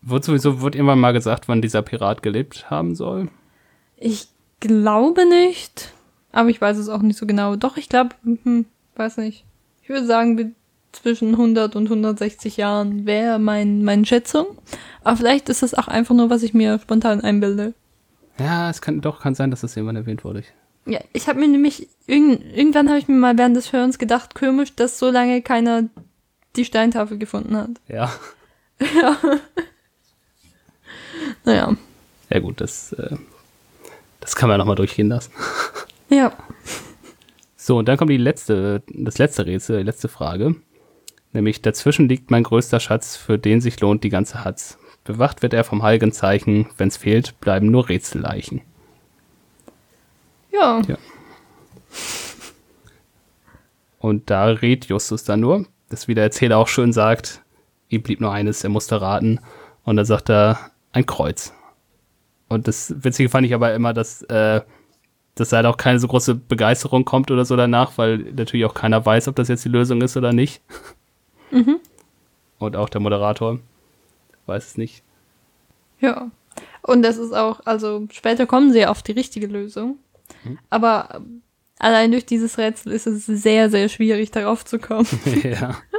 [0.00, 3.28] Wird sowieso, wird irgendwann mal gesagt, wann dieser Pirat gelebt haben soll?
[4.00, 4.28] Ich
[4.60, 5.92] glaube nicht,
[6.32, 7.56] aber ich weiß es auch nicht so genau.
[7.56, 9.44] Doch, ich glaube, hm, weiß nicht.
[9.82, 10.54] Ich würde sagen,
[10.92, 14.46] zwischen 100 und 160 Jahren wäre mein, meine Schätzung.
[15.02, 17.74] Aber vielleicht ist das auch einfach nur, was ich mir spontan einbilde.
[18.38, 20.44] Ja, es kann doch kann sein, dass das irgendwann erwähnt wurde.
[20.86, 24.34] Ja, ich habe mir nämlich irgend, irgendwann habe ich mir mal während des Hörens gedacht,
[24.34, 25.84] komisch, dass so lange keiner
[26.56, 27.70] die Steintafel gefunden hat.
[27.88, 28.12] Ja.
[28.80, 29.16] Ja.
[31.44, 31.76] naja.
[32.30, 33.16] Ja gut, das äh,
[34.28, 35.32] das kann man noch mal durchgehen lassen.
[36.10, 36.32] Ja.
[37.54, 40.56] So, und dann kommt die letzte, das letzte Rätsel, die letzte Frage.
[41.34, 44.78] Nämlich, dazwischen liegt mein größter Schatz, für den sich lohnt die ganze Hatz.
[45.04, 48.62] Bewacht wird er vom heiligen Zeichen, wenn's fehlt, bleiben nur Rätselleichen.
[50.50, 50.80] Ja.
[50.88, 50.96] Ja.
[53.98, 57.42] Und da rät Justus dann nur, dass wie der Erzähler auch schön sagt,
[57.90, 59.40] ihm blieb nur eines, er musste raten.
[59.84, 61.52] Und dann sagt er, ein Kreuz.
[62.48, 64.62] Und das Witzige fand ich aber immer, dass, äh,
[65.34, 69.04] dass halt auch keine so große Begeisterung kommt oder so danach, weil natürlich auch keiner
[69.04, 70.62] weiß, ob das jetzt die Lösung ist oder nicht.
[71.50, 71.80] Mhm.
[72.58, 73.58] Und auch der Moderator
[74.44, 75.02] weiß es nicht.
[75.98, 76.30] Ja.
[76.82, 79.96] Und das ist auch, also später kommen sie auf die richtige Lösung.
[80.44, 80.58] Mhm.
[80.68, 81.22] Aber
[81.78, 85.08] allein durch dieses Rätsel ist es sehr, sehr schwierig, darauf zu kommen.
[85.42, 85.76] ja.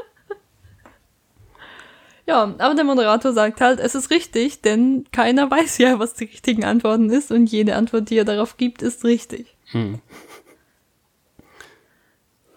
[2.29, 6.25] Ja, aber der Moderator sagt halt, es ist richtig, denn keiner weiß ja, was die
[6.25, 9.57] richtigen Antworten ist und jede Antwort, die er darauf gibt, ist richtig.
[9.71, 9.99] Hm.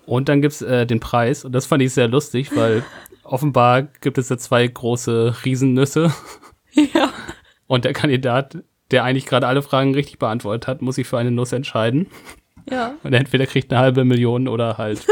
[0.05, 2.85] Und dann gibt's äh, den Preis und das fand ich sehr lustig, weil
[3.23, 6.13] offenbar gibt es da zwei große Riesennüsse
[6.75, 7.11] Ja.
[7.67, 8.59] und der Kandidat,
[8.91, 12.09] der eigentlich gerade alle Fragen richtig beantwortet hat, muss sich für eine Nuss entscheiden.
[12.69, 12.95] Ja.
[13.03, 15.07] Und entweder kriegt eine halbe Million oder halt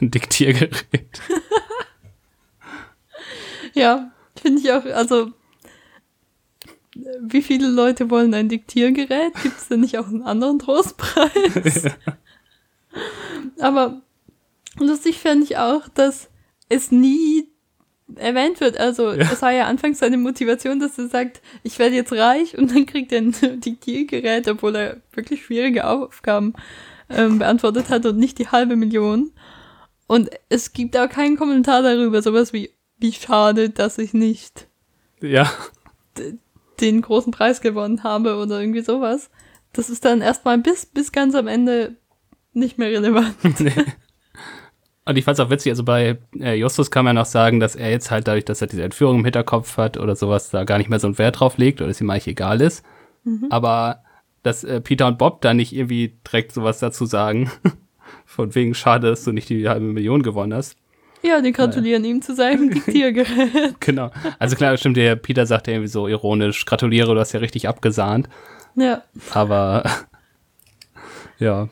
[0.00, 1.20] ein Diktiergerät.
[3.74, 5.32] Ja, finde ich auch, also
[7.20, 9.32] wie viele Leute wollen ein Diktiergerät?
[9.42, 11.84] Gibt es denn nicht auch einen anderen Trostpreis?
[13.58, 14.02] Aber
[14.78, 16.28] lustig fände ich auch, dass
[16.68, 17.48] es nie
[18.16, 18.76] erwähnt wird.
[18.76, 19.32] Also Ja.
[19.32, 22.84] es war ja anfangs seine Motivation, dass er sagt, ich werde jetzt reich und dann
[22.84, 26.52] kriegt er ein Diktiergerät, obwohl er wirklich schwierige Aufgaben
[27.08, 29.32] ähm, beantwortet hat und nicht die halbe Million.
[30.08, 32.70] Und es gibt auch keinen Kommentar darüber, sowas wie,
[33.02, 34.68] wie schade, dass ich nicht
[35.20, 35.50] Ja,
[36.80, 39.30] den großen Preis gewonnen habe oder irgendwie sowas.
[39.72, 41.96] Das ist dann erstmal bis, bis ganz am Ende
[42.52, 43.36] nicht mehr relevant.
[43.60, 43.72] nee.
[45.04, 47.90] Und ich fand's auch witzig, also bei äh, Justus kann man auch sagen, dass er
[47.90, 50.90] jetzt halt dadurch, dass er diese Entführung im Hinterkopf hat oder sowas, da gar nicht
[50.90, 52.84] mehr so einen Wert drauf legt oder es ihm eigentlich egal ist.
[53.50, 54.02] Aber
[54.42, 57.50] dass äh, Peter und Bob da nicht irgendwie direkt sowas dazu sagen,
[58.26, 60.76] von wegen schade, dass du nicht die halbe Million gewonnen hast.
[61.22, 63.80] Ja, die gratulieren ihm zu seinem Diktiergerät.
[63.80, 64.10] Genau.
[64.38, 67.68] Also klar, stimmt, der Peter sagt ja irgendwie so ironisch, gratuliere, du hast ja richtig
[67.68, 68.28] abgesahnt.
[68.74, 69.84] Ja, Aber
[71.38, 71.68] ja,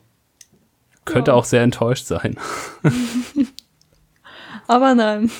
[1.04, 1.36] könnte Ja.
[1.36, 2.36] auch sehr enttäuscht sein.
[4.66, 5.30] aber nein.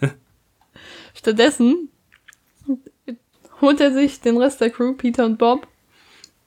[1.14, 1.90] Stattdessen
[3.60, 5.66] holt er sich den Rest der Crew, Peter und Bob,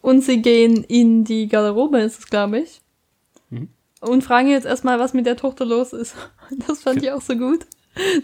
[0.02, 2.82] und sie gehen in die Garderobe, ist es, glaube ich.
[4.02, 6.16] Und fragen jetzt erstmal, was mit der Tochter los ist.
[6.68, 7.66] Das fand ich auch so gut.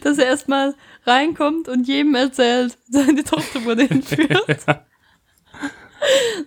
[0.01, 4.65] Dass er erstmal reinkommt und jedem erzählt, seine Tochter wurde entführt.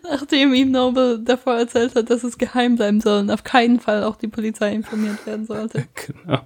[0.02, 4.04] Nachdem ihm Noble davor erzählt hat, dass es geheim bleiben soll und auf keinen Fall
[4.04, 5.88] auch die Polizei informiert werden sollte.
[5.94, 6.40] genau.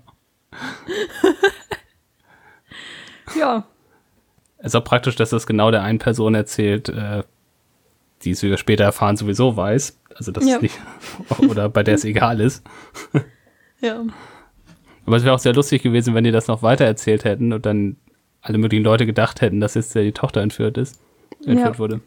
[3.36, 3.66] Ja,
[4.62, 7.22] ist auch praktisch, dass das genau der einen Person erzählt, äh,
[8.22, 9.98] die es wir später erfahren sowieso weiß.
[10.14, 10.56] Also das Ja.
[10.56, 10.78] ist nicht,
[11.48, 12.62] oder bei der es egal ist.
[13.80, 14.04] ja.
[15.06, 17.64] Aber es wäre auch sehr lustig gewesen, wenn die das noch weiter erzählt hätten und
[17.66, 17.96] dann
[18.42, 20.98] alle möglichen Leute gedacht hätten, dass jetzt die Tochter entführt ist,
[21.44, 21.78] entführt Ja.
[21.78, 22.00] wurde.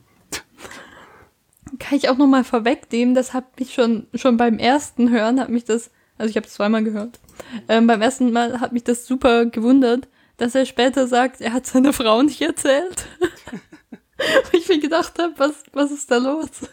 [1.79, 5.49] Kann ich auch noch mal vorwegnehmen, das hat mich schon, schon beim ersten Hören, hat
[5.49, 7.19] mich das, also ich habe es zweimal gehört,
[7.67, 11.65] ähm, beim ersten Mal hat mich das super gewundert, dass er später sagt, er hat
[11.65, 13.07] seiner Frau nicht erzählt.
[14.45, 16.49] Und ich mir gedacht habe, was, was ist da los?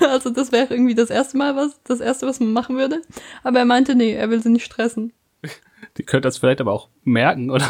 [0.00, 3.00] Also das wäre irgendwie das erste Mal was, das erste, was man machen würde.
[3.44, 5.12] Aber er meinte, nee, er will sie nicht stressen.
[5.96, 7.68] Die könnte das vielleicht aber auch merken, oder?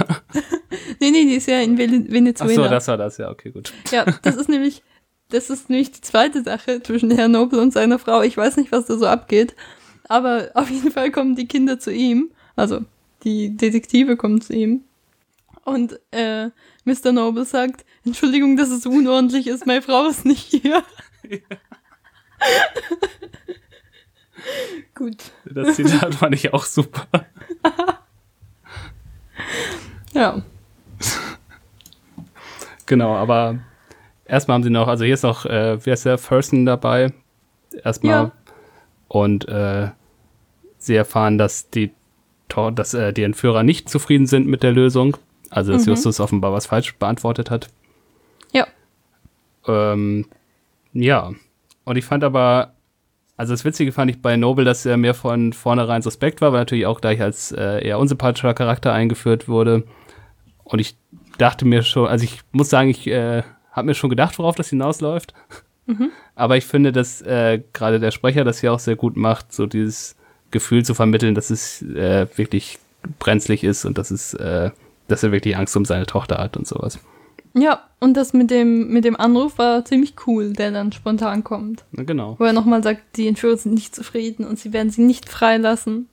[1.01, 2.55] Nee, nee, die ist ja in Vel- Ach Venezuela.
[2.65, 3.73] so, das war das, ja, okay, gut.
[3.91, 4.83] Ja, das ist nämlich,
[5.31, 8.23] das ist nämlich die zweite Sache zwischen Herrn Nobel und seiner Frau.
[8.23, 9.55] Ich weiß nicht, was da so abgeht,
[10.09, 12.81] aber auf jeden Fall kommen die Kinder zu ihm, also
[13.25, 14.85] die Detektive kommen zu ihm
[15.65, 16.51] Und äh,
[16.85, 17.13] Mr.
[17.13, 20.83] Noble sagt, Entschuldigung, dass es unordentlich ist, meine Frau ist nicht hier.
[21.29, 21.39] Ja.
[24.95, 25.17] Gut.
[25.45, 27.07] Das Zitat fand ich auch super.
[30.13, 30.43] ja.
[32.87, 33.59] Genau, aber
[34.27, 37.13] erstmal haben sie noch, also hier ist noch, äh, wie heißt der, Fersen dabei.
[37.85, 38.13] Erstmal.
[38.13, 38.33] Ja.
[39.09, 39.91] Und äh,
[40.79, 41.93] sie erfahren, dass die,
[42.75, 45.17] dass äh, die Entführer nicht zufrieden sind mit der Lösung.
[45.51, 45.93] Also, dass mhm.
[45.93, 47.69] Justus offenbar was falsch beantwortet hat.
[49.67, 49.93] Ja.
[49.93, 50.27] Ähm,
[50.93, 51.33] ja.
[51.85, 52.73] Und ich fand aber,
[53.37, 56.61] also das Witzige fand ich bei Noble, dass er mir von vornherein suspekt war, weil
[56.61, 59.85] natürlich auch gleich als äh, eher unsympathischer Charakter eingeführt wurde.
[60.65, 60.97] Und ich
[61.39, 64.69] dachte mir schon, also ich muss sagen, ich äh, habe mir schon gedacht, worauf das
[64.69, 65.35] hinausläuft.
[65.87, 66.11] Mhm.
[66.37, 69.67] Aber ich finde, dass äh, gerade der Sprecher das hier auch sehr gut macht, so
[69.67, 70.15] dieses
[70.51, 72.79] Gefühl zu vermitteln, dass es äh, wirklich
[73.19, 74.71] brenzlig ist und dass es äh,
[75.09, 76.99] dass er wirklich Angst um seine Tochter hat und sowas.
[77.55, 81.85] Ja, und das mit dem, mit dem Anruf war ziemlich cool, der dann spontan kommt.
[81.93, 82.37] Na genau.
[82.39, 86.09] Wo er nochmal sagt, die Entführer sind nicht zufrieden und sie werden sie nicht freilassen.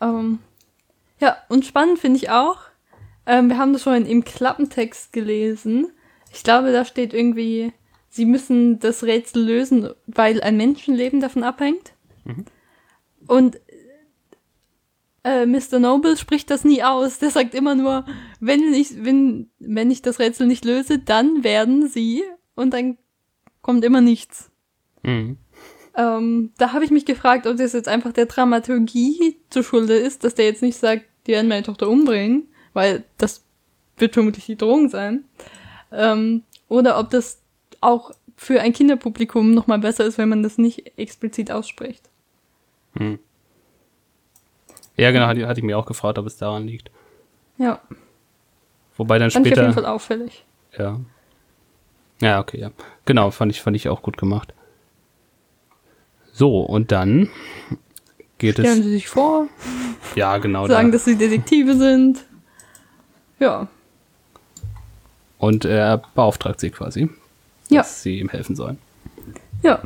[0.00, 0.40] Ähm,
[1.20, 2.58] ja, und spannend finde ich auch,
[3.26, 5.92] ähm, wir haben das schon im Klappentext gelesen.
[6.32, 7.72] Ich glaube, da steht irgendwie,
[8.08, 11.92] sie müssen das Rätsel lösen, weil ein Menschenleben davon abhängt.
[12.24, 12.44] Mhm.
[13.26, 13.60] Und
[15.24, 15.78] äh, Mr.
[15.78, 17.18] Noble spricht das nie aus.
[17.18, 18.04] Der sagt immer nur,
[18.40, 22.22] wenn ich, wenn, wenn ich das Rätsel nicht löse, dann werden sie
[22.54, 22.96] und dann
[23.62, 24.50] kommt immer nichts.
[25.02, 25.36] Mhm.
[25.96, 30.24] Ähm, da habe ich mich gefragt, ob das jetzt einfach der Dramaturgie zur Schulde ist,
[30.24, 33.44] dass der jetzt nicht sagt, die werden meine Tochter umbringen, weil das
[33.98, 35.24] wird vermutlich die Drohung sein.
[35.92, 37.42] Ähm, oder ob das
[37.80, 42.08] auch für ein Kinderpublikum nochmal besser ist, wenn man das nicht explizit ausspricht.
[42.94, 43.18] Mhm.
[45.00, 46.90] Ja, genau, hatte, hatte ich mir auch gefragt, ob es daran liegt.
[47.56, 47.80] Ja.
[48.98, 49.62] Wobei dann fand später.
[49.62, 50.44] Ich auf jeden Fall auffällig.
[50.76, 51.00] Ja.
[52.20, 52.70] Ja, okay, ja.
[53.06, 54.52] Genau, fand ich, fand ich auch gut gemacht.
[56.32, 57.30] So, und dann
[58.36, 58.72] geht Stellen es.
[58.72, 59.46] Stellen Sie sich vor.
[60.16, 60.66] Ja, genau.
[60.66, 60.98] Sagen, da.
[60.98, 62.26] dass Sie Detektive sind.
[63.38, 63.68] Ja.
[65.38, 67.08] Und er beauftragt sie quasi,
[67.70, 67.78] ja.
[67.78, 68.76] dass sie ihm helfen sollen.
[69.62, 69.80] Ja.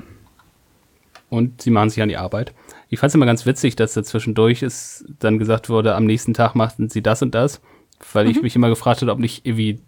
[1.30, 2.52] Und sie machen sich an die Arbeit
[2.94, 6.32] ich fand es immer ganz witzig, dass da zwischendurch ist, dann gesagt wurde, am nächsten
[6.32, 7.60] Tag machten sie das und das,
[8.12, 8.30] weil mhm.
[8.30, 9.80] ich mich immer gefragt habe, ob nicht irgendwie,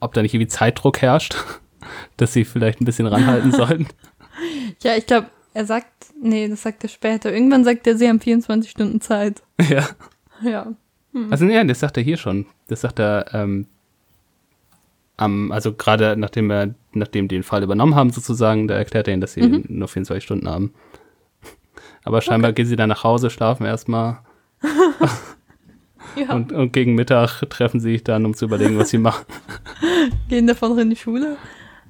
[0.00, 1.36] ob da nicht irgendwie Zeitdruck herrscht,
[2.16, 3.86] dass sie vielleicht ein bisschen ranhalten sollten.
[4.82, 5.86] Ja, ich glaube, er sagt,
[6.20, 7.32] nee, das sagt er später.
[7.32, 9.42] Irgendwann sagt er, sie haben 24 Stunden Zeit.
[9.68, 9.88] Ja.
[10.42, 10.66] Ja.
[11.12, 11.28] Hm.
[11.30, 12.46] Also, nee, das sagt er hier schon.
[12.66, 13.66] Das sagt er, ähm,
[15.16, 19.14] am, also gerade nachdem er, nachdem die den Fall übernommen haben, sozusagen, da erklärt er
[19.14, 19.64] ihnen, dass sie mhm.
[19.68, 20.74] nur 24 Stunden haben.
[22.04, 22.62] Aber scheinbar okay.
[22.62, 24.18] gehen sie dann nach Hause, schlafen erstmal.
[26.16, 26.32] ja.
[26.32, 29.24] und, und, gegen Mittag treffen sie sich dann, um zu überlegen, was sie machen.
[30.28, 31.36] Gehen davon in die Schule?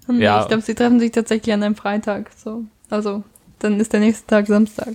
[0.07, 0.43] Nee, ja.
[0.43, 2.31] Ich glaube, sie treffen sich tatsächlich an einem Freitag.
[2.37, 2.65] So.
[2.91, 3.25] Also,
[3.59, 4.95] dann ist der nächste Tag Samstag.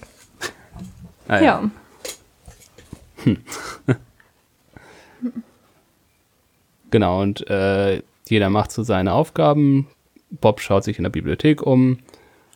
[1.28, 1.42] Ah, ja.
[1.42, 1.72] ja.
[3.24, 3.38] Hm.
[6.92, 9.88] genau, und äh, jeder macht so seine Aufgaben.
[10.30, 12.00] Bob schaut sich in der Bibliothek um.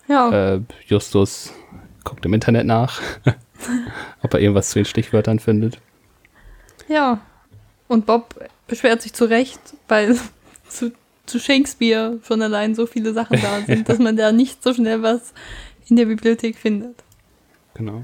[0.08, 0.54] Ja.
[0.54, 1.54] Äh, Justus
[2.04, 3.02] guckt im Internet nach,
[4.22, 5.80] ob er irgendwas zu den Stichwörtern findet.
[6.88, 7.20] Ja.
[7.88, 8.36] Und Bob
[8.68, 10.18] beschwert sich zu Recht, weil
[10.68, 10.92] zu,
[11.26, 15.02] zu Shakespeare schon allein so viele Sachen da sind, dass man da nicht so schnell
[15.02, 15.34] was
[15.88, 16.96] in der Bibliothek findet.
[17.74, 18.04] Genau.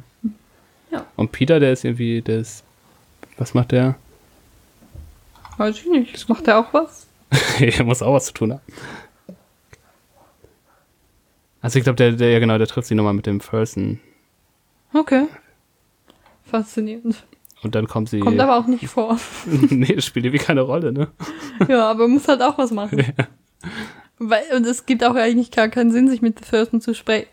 [0.92, 1.06] Ja.
[1.16, 2.64] Und Peter, der ist irgendwie, der ist,
[3.38, 3.96] was macht der?
[5.58, 6.30] Weiß ich nicht.
[6.30, 7.06] Macht der auch was?
[7.60, 8.62] er muss auch was zu tun haben.
[11.62, 14.00] Also ich glaube, der, der, ja genau, der trifft sich nochmal mit dem Fersen.
[14.94, 15.28] Okay.
[16.44, 17.24] Faszinierend.
[17.62, 18.22] Und dann kommt sie.
[18.22, 19.20] Kommt aber auch nicht vor.
[19.46, 21.10] nee, das spielt irgendwie keine Rolle, ne?
[21.68, 23.04] ja, aber muss halt auch was machen.
[23.18, 23.28] Ja.
[24.20, 26.92] Weil, und es gibt auch eigentlich gar keinen Sinn, sich mit Thurston zu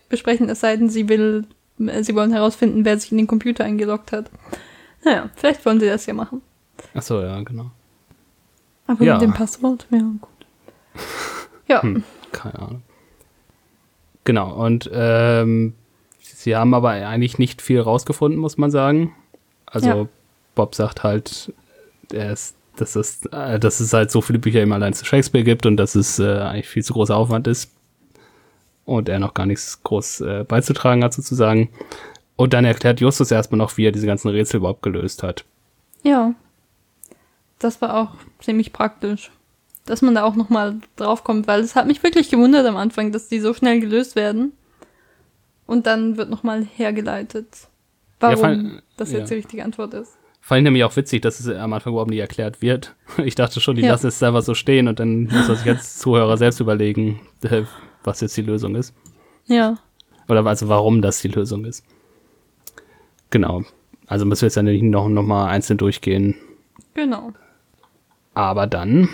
[0.09, 1.45] besprechen, es sei denn, sie will,
[1.77, 4.31] sie wollen herausfinden, wer sich in den Computer eingeloggt hat.
[5.03, 6.41] Naja, vielleicht wollen sie das ja machen.
[6.93, 7.71] Ach so, ja, genau.
[8.87, 9.13] Aber ja.
[9.13, 10.45] mit dem Passwort, ja, gut.
[11.67, 11.81] Ja.
[11.81, 12.83] Hm, keine Ahnung.
[14.27, 15.73] Genau, und ähm,
[16.19, 19.15] sie haben aber eigentlich nicht viel rausgefunden, muss man sagen.
[19.65, 20.07] Also ja.
[20.53, 21.53] Bob sagt halt,
[22.11, 25.45] er ist, dass, es, äh, dass es halt so viele Bücher eben allein zu Shakespeare
[25.45, 27.71] gibt und dass es äh, eigentlich viel zu großer Aufwand ist
[28.83, 31.69] und er noch gar nichts groß äh, beizutragen hat sozusagen.
[32.35, 35.45] Und dann erklärt Justus erstmal noch, wie er diese ganzen Rätsel überhaupt gelöst hat.
[36.03, 36.33] Ja.
[37.59, 39.31] Das war auch ziemlich praktisch
[39.89, 43.27] dass man da auch nochmal draufkommt, weil es hat mich wirklich gewundert am Anfang, dass
[43.27, 44.53] die so schnell gelöst werden.
[45.65, 47.47] Und dann wird nochmal hergeleitet,
[48.19, 49.27] warum ja, das jetzt ja.
[49.27, 50.17] die richtige Antwort ist.
[50.39, 52.95] Fand ich nämlich auch witzig, dass es am Anfang überhaupt nicht erklärt wird.
[53.17, 53.91] Ich dachte schon, die Ja.
[53.91, 57.63] lassen es selber so stehen und dann muss sich als Zuhörer selbst überlegen, äh,
[58.03, 58.93] was jetzt die Lösung ist.
[59.45, 59.77] Ja.
[60.29, 61.83] Oder also warum das die Lösung ist.
[63.29, 63.63] Genau.
[64.05, 66.35] Also müssen wir jetzt ja nicht noch, noch mal einzeln durchgehen.
[66.93, 67.33] Genau.
[68.33, 69.09] Aber dann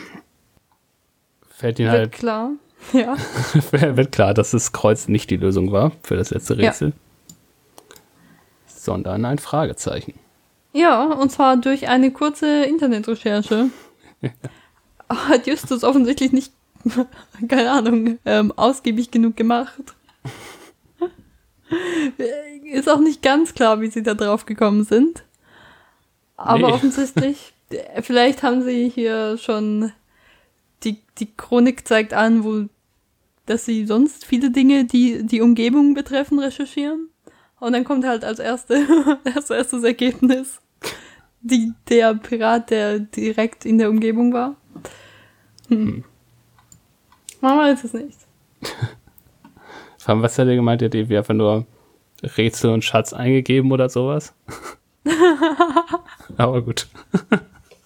[1.63, 2.51] fällt ihnen Wird halt klar.
[2.91, 3.15] Ja.
[3.95, 6.69] wird klar, dass das Kreuz nicht die Lösung war für das letzte Ja.
[6.69, 6.91] Rätsel.
[8.67, 10.15] Sondern ein Fragezeichen.
[10.73, 13.69] Ja, und zwar durch eine kurze Internetrecherche.
[15.09, 16.51] Hat Justus offensichtlich nicht,
[17.47, 19.79] keine Ahnung, ähm, ausgiebig genug gemacht.
[22.65, 25.23] Ist auch nicht ganz klar, wie sie da drauf gekommen sind.
[26.35, 26.73] Aber Nee.
[26.73, 29.93] offensichtlich, äh, vielleicht haben sie hier schon
[30.83, 32.65] die, die Chronik zeigt an, wo,
[33.45, 37.09] dass sie sonst viele Dinge, die die Umgebung betreffen, recherchieren.
[37.59, 38.85] Und dann kommt halt als erste,
[39.35, 40.59] als erstes Ergebnis
[41.43, 44.55] die, der Pirat, der direkt in der Umgebung war.
[45.67, 46.03] Hm.
[47.41, 48.17] Man weiß es nicht.
[49.97, 50.81] Vor allem, was hat er gemeint?
[50.81, 51.65] Er hat irgendwie einfach nur
[52.21, 54.33] Rätsel und Schatz eingegeben oder sowas.
[56.37, 56.87] Aber gut.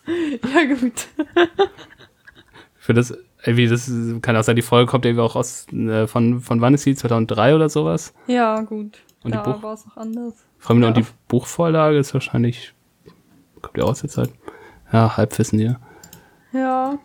[0.08, 1.08] Ja, gut.
[2.88, 6.40] Für das, irgendwie, das kann auch sein, die Folge kommt irgendwie auch aus, äh, von,
[6.40, 6.96] von wann ist sie?
[6.96, 8.14] 2003 oder sowas?
[8.28, 9.00] Ja, gut.
[9.24, 10.36] Und die da war es noch anders.
[10.58, 10.88] Vor allem Ja.
[10.88, 12.74] und die Buchvorlage ist wahrscheinlich,
[13.62, 14.30] kommt ja aus der Zeit.
[14.94, 15.82] Ja, Halbwissen hier.
[16.54, 16.98] Ja.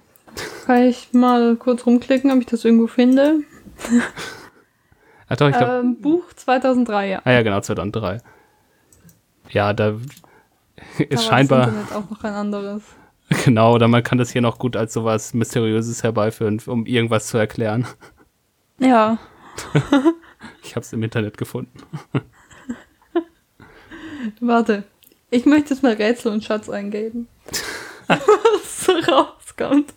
[0.66, 3.40] Kann ich mal kurz rumklicken, ob ich das irgendwo finde?
[5.28, 7.22] Ach doch, ich glaube, Ähm, Buch 2003, ja.
[7.24, 8.18] ah ja, genau, 2003.
[9.50, 9.94] Ja, da
[10.98, 12.82] ist scheinbar, Das Internet auch noch ein anderes.
[13.44, 17.38] genau, oder man kann das hier noch gut als sowas Mysteriöses herbeiführen, um irgendwas zu
[17.38, 17.86] erklären.
[18.78, 19.18] Ja.
[20.64, 21.78] Ich habe es im Internet gefunden.
[24.40, 24.82] Warte.
[25.30, 27.28] Ich möchte jetzt mal Rätsel und Schatz eingeben.
[28.08, 29.94] Was so rauskommt.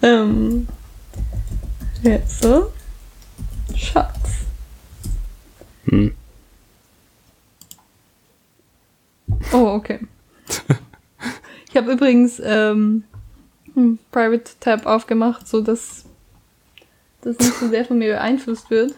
[0.00, 0.68] Ähm,
[2.02, 2.68] Rätsel.
[3.74, 4.46] Schatz.
[5.84, 6.14] Hm.
[9.52, 10.00] Oh, okay.
[11.68, 13.04] Ich habe übrigens ähm,
[13.76, 16.04] ein Private Tab aufgemacht, so dass
[17.20, 18.94] das nicht so sehr von mir beeinflusst wird.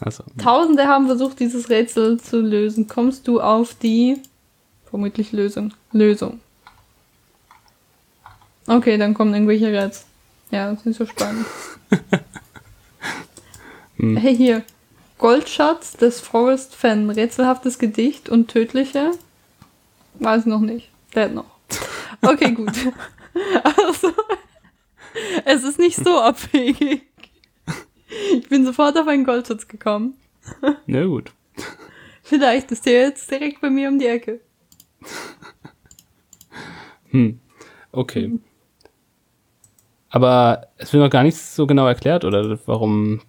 [0.00, 2.88] Also, Tausende haben versucht, dieses Rätsel zu lösen.
[2.88, 4.22] Kommst du auf die
[4.88, 5.74] vermutlich Lösung?
[5.92, 6.40] Lösung.
[8.66, 10.06] Okay, dann kommen irgendwelche Rätsel.
[10.50, 11.46] Ja, das ist nicht so spannend.
[14.00, 14.16] Hm.
[14.16, 14.62] Hey, hier.
[15.18, 17.10] Goldschatz des Forest Fan.
[17.10, 19.10] Rätselhaftes Gedicht und tödliche.
[20.14, 20.88] Weiß noch nicht.
[21.14, 21.59] Der hat noch.
[22.22, 22.72] Okay, gut.
[23.62, 24.12] Also,
[25.44, 27.02] es ist nicht so abwegig.
[28.32, 30.14] Ich bin sofort auf einen Goldschatz gekommen.
[30.86, 31.32] na gut.
[32.22, 34.40] Vielleicht ist der jetzt direkt bei mir um die Ecke.
[37.10, 37.40] Hm.
[37.92, 38.38] Okay.
[40.10, 43.20] Aber es wird noch gar nicht so genau erklärt, oder warum,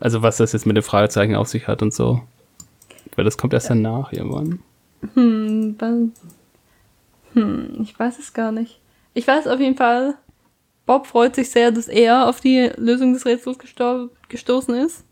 [0.00, 2.22] also was das jetzt mit dem Fragezeichen auf sich hat und so.
[3.16, 4.60] Weil das kommt erst danach irgendwann.
[5.14, 5.76] Hm,
[7.42, 8.80] hm, ich weiß es gar nicht.
[9.14, 10.14] Ich weiß auf jeden Fall,
[10.86, 15.04] Bob freut sich sehr, dass er auf die Lösung des Rätsels gesto gestoßen ist.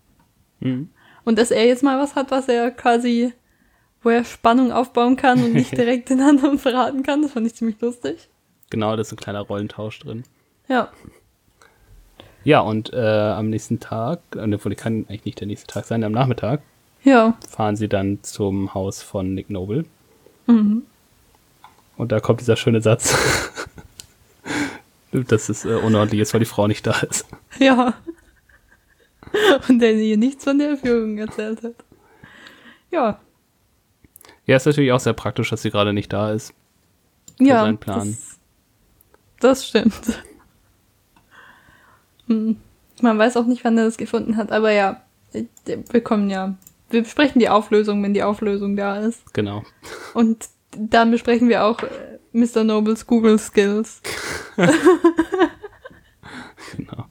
[0.61, 0.89] Hm.
[1.25, 3.33] Und dass er jetzt mal was hat, was er quasi,
[4.03, 7.23] wo er Spannung aufbauen kann und nicht direkt den anderen verraten kann.
[7.23, 8.29] Das fand ich ziemlich lustig.
[8.71, 10.25] Genau, da ist ein kleiner Rollentausch drin.
[10.69, 10.89] Ja.
[12.45, 16.05] Ja, und äh, am nächsten Tag, äh, obwohl kann eigentlich nicht der nächste Tag sein,
[16.05, 16.63] am Nachmittag
[17.03, 17.37] Ja.
[17.49, 19.85] fahren sie dann zum Haus von Nick Noble.
[20.47, 20.85] Mhm.
[21.97, 23.15] Und da kommt dieser schöne Satz,
[25.13, 27.27] dass es äh, unordentlich ist, weil die Frau nicht da ist.
[27.59, 27.95] Ja.
[29.69, 31.75] Und der ihr nichts von der Führung erzählt hat.
[32.91, 33.19] Ja.
[34.47, 36.55] Ja, ist natürlich auch sehr praktisch, dass sie gerade nicht da ist.
[37.39, 38.17] ja, seinen Plan.
[39.41, 40.23] Das, das stimmt.
[42.29, 42.57] Hm.
[43.03, 46.55] Man weiß auch nicht, wann er das gefunden hat, aber ja, wir kommen ja.
[46.89, 49.35] Wir besprechen die Auflösung, wenn die Auflösung da ist.
[49.35, 49.65] Genau.
[50.15, 52.65] Und dann besprechen wir auch äh, Mr.
[52.65, 54.01] Nobles Google Skills.
[56.77, 57.07] Genau.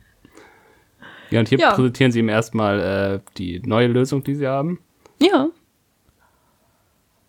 [1.31, 1.73] Ja, und hier Ja.
[1.73, 4.79] präsentieren sie ihm erstmal äh, die neue Lösung, die sie haben.
[5.21, 5.47] Ja.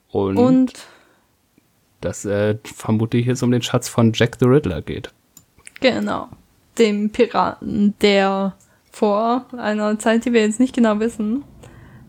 [0.08, 0.72] Und, Und
[2.00, 5.12] dass äh, vermutlich es um den Schatz von Jack the Riddler geht.
[5.80, 6.28] genau,
[6.78, 8.56] dem Piraten, der
[8.92, 11.44] vor einer Zeit, die wir jetzt nicht genau wissen,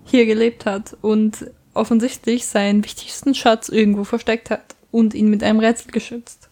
[0.04, 5.60] hier gelebt hat und offensichtlich seinen wichtigsten Schatz irgendwo versteckt hat und ihn mit einem
[5.60, 6.50] Rätsel geschützt.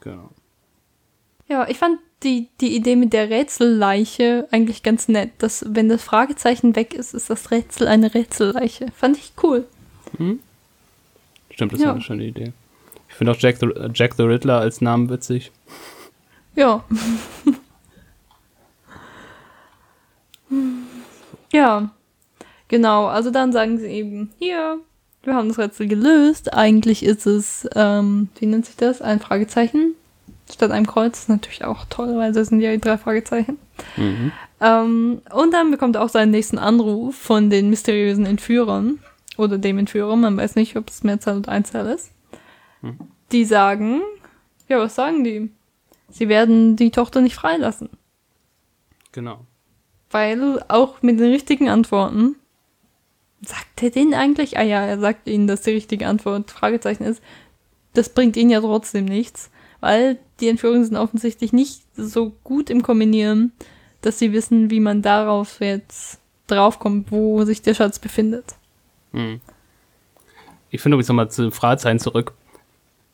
[0.00, 0.30] Genau.
[1.48, 5.30] Ja, ich fand die, die Idee mit der Rätselleiche eigentlich ganz nett.
[5.38, 8.86] Dass, wenn das Fragezeichen weg ist, ist das Rätsel eine Rätselleiche.
[8.96, 9.66] Fand ich cool.
[11.50, 11.86] Stimmt, das Ja.
[11.86, 12.52] war eine schöne Idee.
[13.08, 15.52] Ich finde auch Jack the, Jack the Riddler als Namen witzig.
[16.54, 16.84] Ja.
[21.52, 21.90] ja.
[22.68, 24.78] Genau, also dann sagen sie eben, hier,
[25.22, 26.52] wir haben das Rätsel gelöst.
[26.52, 29.02] Eigentlich ist es, ähm, wie nennt sich das?
[29.02, 29.94] Ein Fragezeichen
[30.52, 31.12] statt einem Kreuz.
[31.12, 33.58] Das ist natürlich auch toll, weil das sind ja die drei Fragezeichen.
[33.96, 34.32] Mhm.
[34.60, 39.00] Ähm, und dann bekommt er auch seinen nächsten Anruf von den mysteriösen Entführern.
[39.36, 42.10] Oder dem Entführer, man weiß nicht, ob es Mehrzahl oder Einzahl ist.
[42.80, 42.98] Mhm.
[43.32, 44.00] Die sagen,
[44.68, 45.50] ja, was sagen die?
[46.08, 47.90] Sie werden die Tochter nicht freilassen.
[49.12, 49.40] Genau.
[50.10, 52.36] Weil auch mit den richtigen Antworten,
[53.46, 54.58] sagt er denen eigentlich?
[54.58, 57.22] Ah ja, er sagt ihnen, dass die richtige Antwort Fragezeichen ist.
[57.94, 62.82] Das bringt ihnen ja trotzdem nichts, weil die Entführungen sind offensichtlich nicht so gut im
[62.82, 63.52] Kombinieren,
[64.02, 68.54] dass sie wissen, wie man darauf jetzt draufkommt, wo sich der Schatz befindet.
[69.12, 69.40] Hm.
[70.70, 72.32] Ich finde übrigens nochmal zu den Fragezeichen zurück.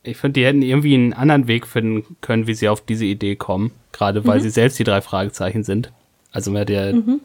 [0.03, 3.37] Ich finde, die hätten irgendwie einen anderen Weg finden können, wie sie auf diese Idee
[3.37, 3.71] kommen.
[3.93, 4.43] Gerade weil Mhm.
[4.43, 5.93] sie selbst die drei Fragezeichen sind.
[6.33, 7.21] Also man hätte ja Mhm.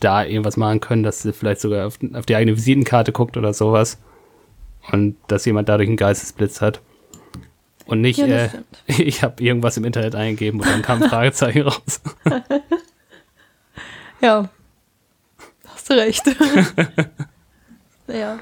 [0.00, 3.52] Da irgendwas machen können, dass sie vielleicht sogar auf, auf die eigene Visitenkarte guckt oder
[3.54, 3.98] sowas.
[4.92, 6.80] Und dass jemand dadurch einen Geistesblitz hat.
[7.86, 8.48] Und nicht, Ja, äh,
[8.86, 12.00] ich habe irgendwas im Internet eingegeben und dann kam ein Fragezeichen raus.
[14.20, 14.48] Ja.
[15.66, 16.22] Hast du recht.
[18.06, 18.38] ja.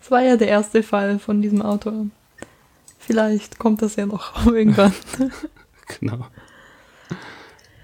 [0.00, 2.06] Es war ja der erste Fall von diesem Autor.
[3.00, 4.92] Vielleicht kommt das ja noch irgendwann.
[5.98, 6.26] Genau.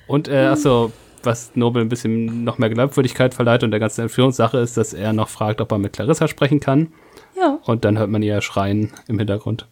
[0.07, 0.93] Und äh, achso,
[1.25, 5.13] was Nobel ein bisschen noch mehr Glaubwürdigkeit verleiht und der ganzen Entführungssache ist, dass er
[5.13, 6.93] noch fragt, ob er mit Clarissa sprechen kann.
[7.37, 7.59] Ja.
[7.65, 9.67] Und dann hört man ihr schreien im Hintergrund.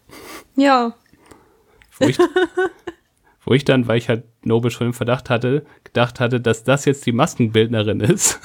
[0.55, 0.93] Ja.
[1.99, 2.17] Wo ich,
[3.45, 6.85] wo ich dann, weil ich halt Nobel schon im Verdacht hatte, gedacht hatte, dass das
[6.85, 8.39] jetzt die Maskenbildnerin ist.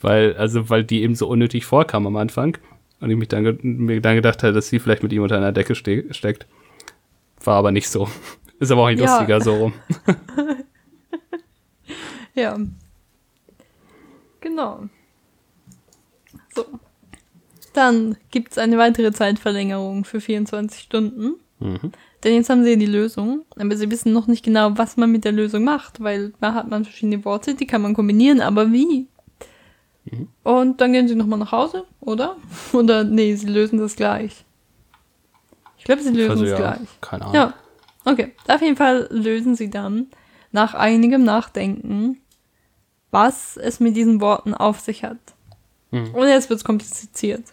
[0.00, 2.56] Weil, also, weil die eben so unnötig vorkam am Anfang.
[3.00, 5.52] Und ich mich dann, mir dann gedacht hatte, dass sie vielleicht mit ihm unter einer
[5.52, 6.46] Decke ste steckt.
[7.44, 8.08] War aber nicht so.
[8.58, 9.06] Ist aber auch nicht Ja.
[9.06, 9.72] lustiger so rum.
[12.36, 12.56] Ja.
[14.40, 14.84] Genau.
[16.54, 16.64] So.
[17.72, 21.34] Dann gibt es eine weitere Zeitverlängerung für 24 Stunden.
[21.58, 21.92] Mhm.
[22.22, 25.24] Denn jetzt haben sie die Lösung, aber sie wissen noch nicht genau, was man mit
[25.24, 29.08] der Lösung macht, weil da hat man verschiedene Worte, die kann man kombinieren, aber wie?
[30.44, 32.36] Und dann gehen sie nochmal nach Hause, oder?
[32.72, 34.44] Oder nee, sie lösen das gleich.
[35.78, 36.88] Ich glaube, sie lösen Also, es ja, gleich.
[37.00, 37.34] keine Ahnung.
[37.34, 37.54] Ja,
[38.04, 38.32] okay.
[38.46, 40.06] Auf jeden Fall lösen sie dann
[40.52, 42.18] nach einigem Nachdenken,
[43.16, 45.16] was es mit diesen Worten auf sich hat.
[45.90, 46.14] Mhm.
[46.14, 47.44] Und jetzt wird's kompliziert.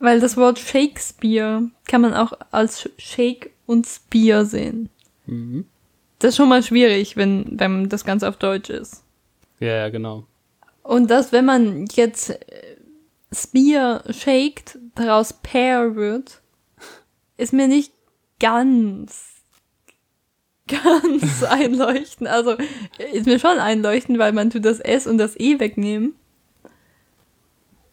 [0.00, 4.88] Weil das Wort Shakespeare kann man auch als Shake und Spear sehen.
[5.26, 5.64] Mhm.
[6.18, 9.04] Das ist schon mal schwierig, wenn, wenn das Ganze auf Deutsch ist.
[9.60, 10.26] Ja, ja, genau.
[10.82, 12.76] Und dass, wenn man jetzt äh,
[13.32, 16.42] Spear shakt, daraus Pear wird,
[17.36, 17.92] ist mir nicht
[18.40, 19.31] ganz,
[20.68, 22.28] ganz einleuchtend.
[22.28, 22.56] Also,
[23.12, 26.14] ist mir schon einleuchtend, weil man tut das S und das E wegnehmen.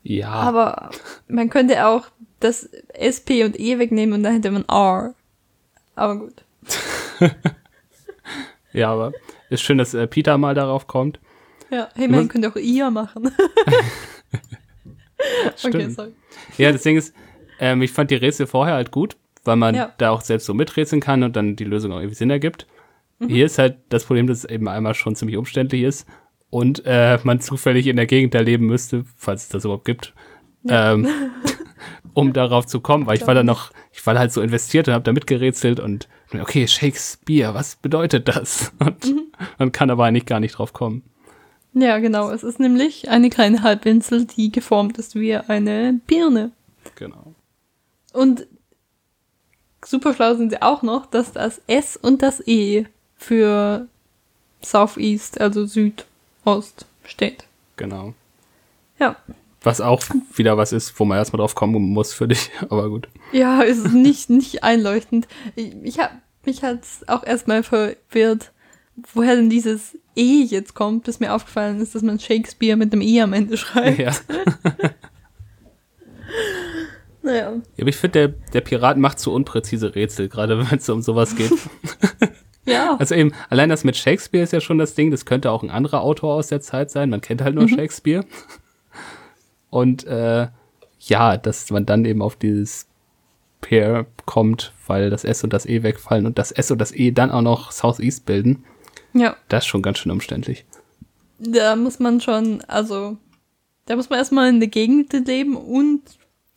[0.04, 0.92] Ja, Aber
[1.28, 2.08] man könnte auch
[2.40, 2.64] das
[2.94, 5.14] S, P und E wegnehmen und dann hätte man R.
[5.96, 6.46] Aber gut.
[8.74, 9.12] ja, aber
[9.50, 11.20] ist schön, dass äh, Peter mal darauf kommt.
[11.70, 13.28] Ja, hey, man könnte auch ihr machen.
[15.18, 15.94] okay, Stimmt.
[15.94, 16.14] sorry.
[16.58, 17.14] Ja, das Ding ist,
[17.60, 19.18] ähm, ich fand die Rätsel vorher halt gut,
[19.50, 19.92] weil man Ja.
[19.98, 22.68] da auch selbst so miträtseln kann und dann die Lösung auch irgendwie Sinn ergibt.
[23.20, 23.28] Mhm.
[23.30, 26.08] Hier ist halt das Problem, dass es eben einmal schon ziemlich umständlich ist
[26.50, 30.14] und äh, man zufällig in der Gegend da leben müsste, falls es das überhaupt gibt,
[30.68, 31.08] ähm,
[32.14, 34.94] um darauf zu kommen, weil ich war da noch, ich war halt so investiert und
[34.94, 36.08] habe da mitgerätselt und
[36.40, 38.72] okay, Shakespeare, was bedeutet das?
[38.80, 39.22] Und Mhm.
[39.58, 41.04] man kann aber eigentlich gar nicht drauf kommen.
[41.74, 42.30] Ja, genau.
[42.32, 46.52] Es ist nämlich eine kleine Halbinsel, die geformt ist wie eine Birne.
[46.96, 47.36] Genau.
[48.14, 48.48] Und
[49.84, 53.88] super schlau sind sie auch noch, dass das S und das E für
[54.62, 57.46] Southeast, also Südost, steht.
[57.78, 58.14] Genau.
[59.00, 59.16] Ja.
[59.62, 60.02] Was auch
[60.36, 63.08] wieder was ist, wo man erstmal drauf kommen muss für dich, aber gut.
[63.32, 65.28] Ja, es ist nicht, nicht einleuchtend.
[65.56, 66.12] Ich, ich hab,
[66.46, 68.52] mich hat's auch erstmal verwirrt,
[69.14, 73.02] woher denn dieses E jetzt kommt, bis mir aufgefallen ist, dass man Shakespeare mit dem
[73.02, 74.00] E am Ende schreibt.
[74.00, 74.12] Ja.
[77.22, 77.52] Naja.
[77.52, 81.02] Ja, aber ich finde, der, der Pirat macht so unpräzise Rätsel, gerade wenn es um
[81.02, 81.52] sowas geht.
[82.66, 82.98] Ja.
[83.00, 85.72] Also eben, allein das mit Shakespeare ist ja schon das Ding, das könnte auch ein
[85.72, 88.26] anderer Autor aus der Zeit sein, man kennt halt nur Shakespeare.
[89.70, 90.48] Und äh,
[91.00, 92.88] ja, dass man dann eben auf dieses
[93.62, 97.12] Pair kommt, weil das S und das E wegfallen und das S und das E
[97.12, 98.64] dann auch noch Southeast bilden,
[99.14, 99.36] ja.
[99.48, 100.66] das ist schon ganz schön umständlich.
[101.40, 103.18] Da muss man schon, also,
[103.86, 106.02] da muss man erstmal in der Gegend leben und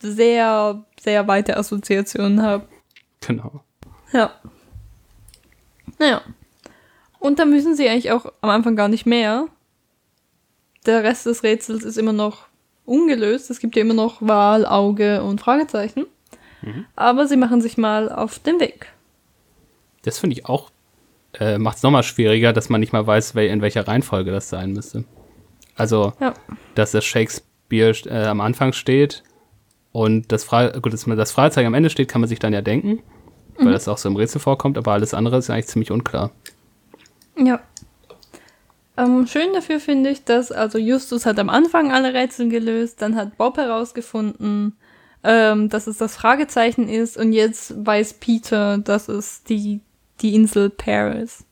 [0.03, 2.67] sehr, sehr weite Assoziationen habe.
[3.27, 3.63] Genau.
[4.13, 4.33] Ja.
[5.99, 6.21] Naja.
[7.19, 9.47] Und da müssen sie eigentlich auch am Anfang gar nicht mehr.
[10.87, 12.47] Der Rest des Rätsels ist immer noch
[12.85, 13.51] ungelöst.
[13.51, 16.07] Es gibt ja immer noch Wahl, Auge und Fragezeichen.
[16.63, 16.87] Mhm.
[16.97, 18.93] Aber sie machen sich mal auf den Weg.
[20.03, 20.71] Das finde ich auch,
[21.39, 24.49] äh, macht es nochmal schwieriger, dass man nicht mal weiß, wel in welcher Reihenfolge das
[24.49, 25.05] sein müsste.
[25.77, 26.35] Also, Ja.
[26.75, 29.23] dass das Shakespeare äh, am Anfang steht
[29.93, 32.53] und das, Fra gut, dass man das Fragezeichen am Ende steht, kann man sich dann
[32.53, 33.03] ja denken,
[33.59, 36.33] weil das auch so im Rätsel vorkommt, aber alles andere ist eigentlich ziemlich unklar.
[37.37, 37.61] Ja.
[38.97, 43.17] Ähm, schön dafür finde ich, dass also Justus hat am Anfang alle Rätsel gelöst, dann
[43.17, 44.77] hat Bob herausgefunden,
[45.25, 49.81] ähm, dass es das Fragezeichen ist und jetzt weiß Peter, dass es die,
[50.21, 51.45] die Insel Paris.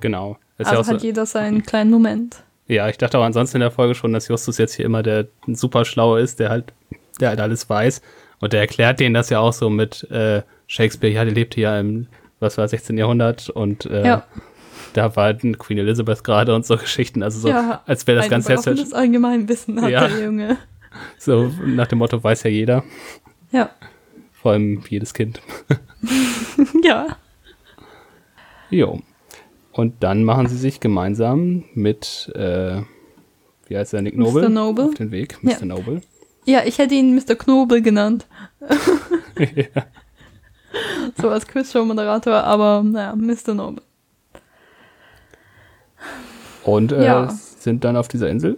[0.00, 0.36] Genau.
[0.58, 2.42] Ist Also ja, auch hat so, jeder seinen kleinen Moment.
[2.68, 5.28] ja, ich dachte auch ansonsten in der Folge schon, dass Justus jetzt hier immer der
[5.48, 6.72] super Schlaue ist, der halt,
[7.20, 8.00] der halt alles weiß.
[8.40, 11.78] Und der erklärt denen das ja auch so mit äh, Shakespeare, ja, der lebte ja
[11.78, 12.08] im,
[12.40, 12.98] was war, 16.
[12.98, 14.24] Jahrhundert und äh, Ja.
[14.94, 17.22] da war halt Queen Elizabeth gerade und so Geschichten.
[17.22, 18.88] Also so, ja, als wäre das ganz selbstverständlich.
[18.88, 20.08] überraschendes Allgemeinwissen hat Ja.
[20.08, 20.58] der Junge.
[21.18, 22.84] So nach dem Motto weiß ja jeder,
[23.50, 23.70] Ja.
[24.30, 25.40] vor allem jedes Kind.
[26.84, 27.16] ja.
[28.68, 29.00] Jo.
[29.72, 32.82] Und dann machen sie sich gemeinsam mit, äh,
[33.68, 34.24] wie heißt der, Nick Mr.
[34.24, 34.50] Noble?
[34.50, 34.84] Noble.
[34.86, 35.56] Auf den Weg, Ja.
[35.58, 35.64] Mr.
[35.64, 36.00] Noble.
[36.44, 37.34] Ja, ich hätte ihn Mr.
[37.36, 38.26] Knobel genannt.
[41.20, 43.52] So als Quizshow-Moderator, aber naja, Mr.
[43.52, 43.82] Noble.
[46.64, 47.28] Und äh, Ja.
[47.30, 48.56] sind dann auf dieser Insel.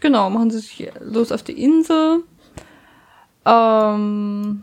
[0.00, 2.22] Genau, machen sie sich los auf die Insel.
[3.44, 4.62] Ähm,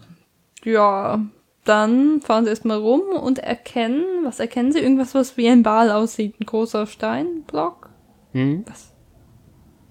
[0.64, 1.20] ja,
[1.66, 4.80] dann fahren sie erstmal rum und erkennen, was erkennen sie?
[4.80, 6.40] Irgendwas, was wie ein Ball aussieht.
[6.40, 7.90] Ein großer Steinblock?
[8.32, 8.64] Hm?
[8.66, 8.94] Was?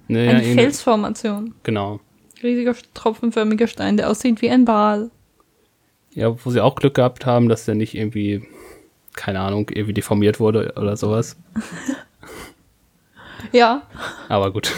[0.09, 1.55] Naja, Eine Felsformation.
[1.63, 2.01] Genau.
[2.43, 5.11] Riesiger tropfenförmiger Stein, der aussieht wie ein Ball.
[6.13, 8.47] Ja, wo sie auch Glück gehabt haben, dass der nicht irgendwie,
[9.15, 11.37] keine Ahnung, irgendwie deformiert wurde oder sowas.
[13.53, 13.83] Ja,
[14.29, 14.73] Aber gut.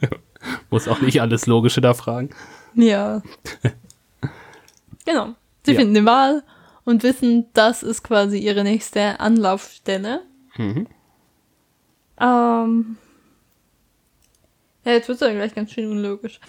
[0.70, 2.30] Muss auch nicht alles Logische da fragen.
[2.74, 3.22] ja.
[5.06, 5.34] genau.
[5.64, 5.78] Sie Ja.
[5.78, 6.42] finden den Wal
[6.84, 10.22] und wissen, das ist quasi ihre nächste Anlaufstelle.
[10.56, 10.86] Mhm.
[12.20, 12.96] Ähm.
[14.84, 16.40] Ja, jetzt wird es ja gleich ganz schön unlogisch.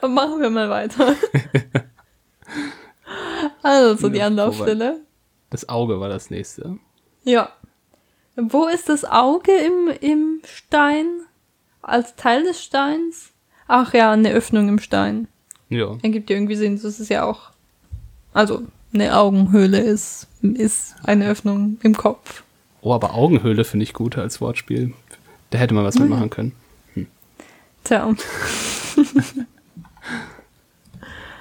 [0.00, 1.14] Aber machen wir mal weiter.
[3.62, 5.00] also, die Ja, Anlaufstelle.
[5.50, 6.78] Das Auge war das nächste.
[7.24, 7.50] Ja.
[8.36, 11.06] Wo ist das Auge im, im Stein?
[11.82, 13.32] Als Teil des Steins?
[13.68, 15.28] Ach ja, eine Öffnung im Stein.
[15.68, 15.96] Ja.
[16.02, 16.80] Ergibt ja irgendwie Sinn.
[16.80, 17.50] Das ist ja auch.
[18.32, 18.62] Also,
[18.94, 22.42] eine Augenhöhle ist, ist eine Öffnung im Kopf.
[22.82, 24.92] Oh, aber Augenhöhle finde ich gut als Wortspiel.
[25.50, 26.52] Da hätte man was mitmachen können.
[27.84, 28.12] Tja.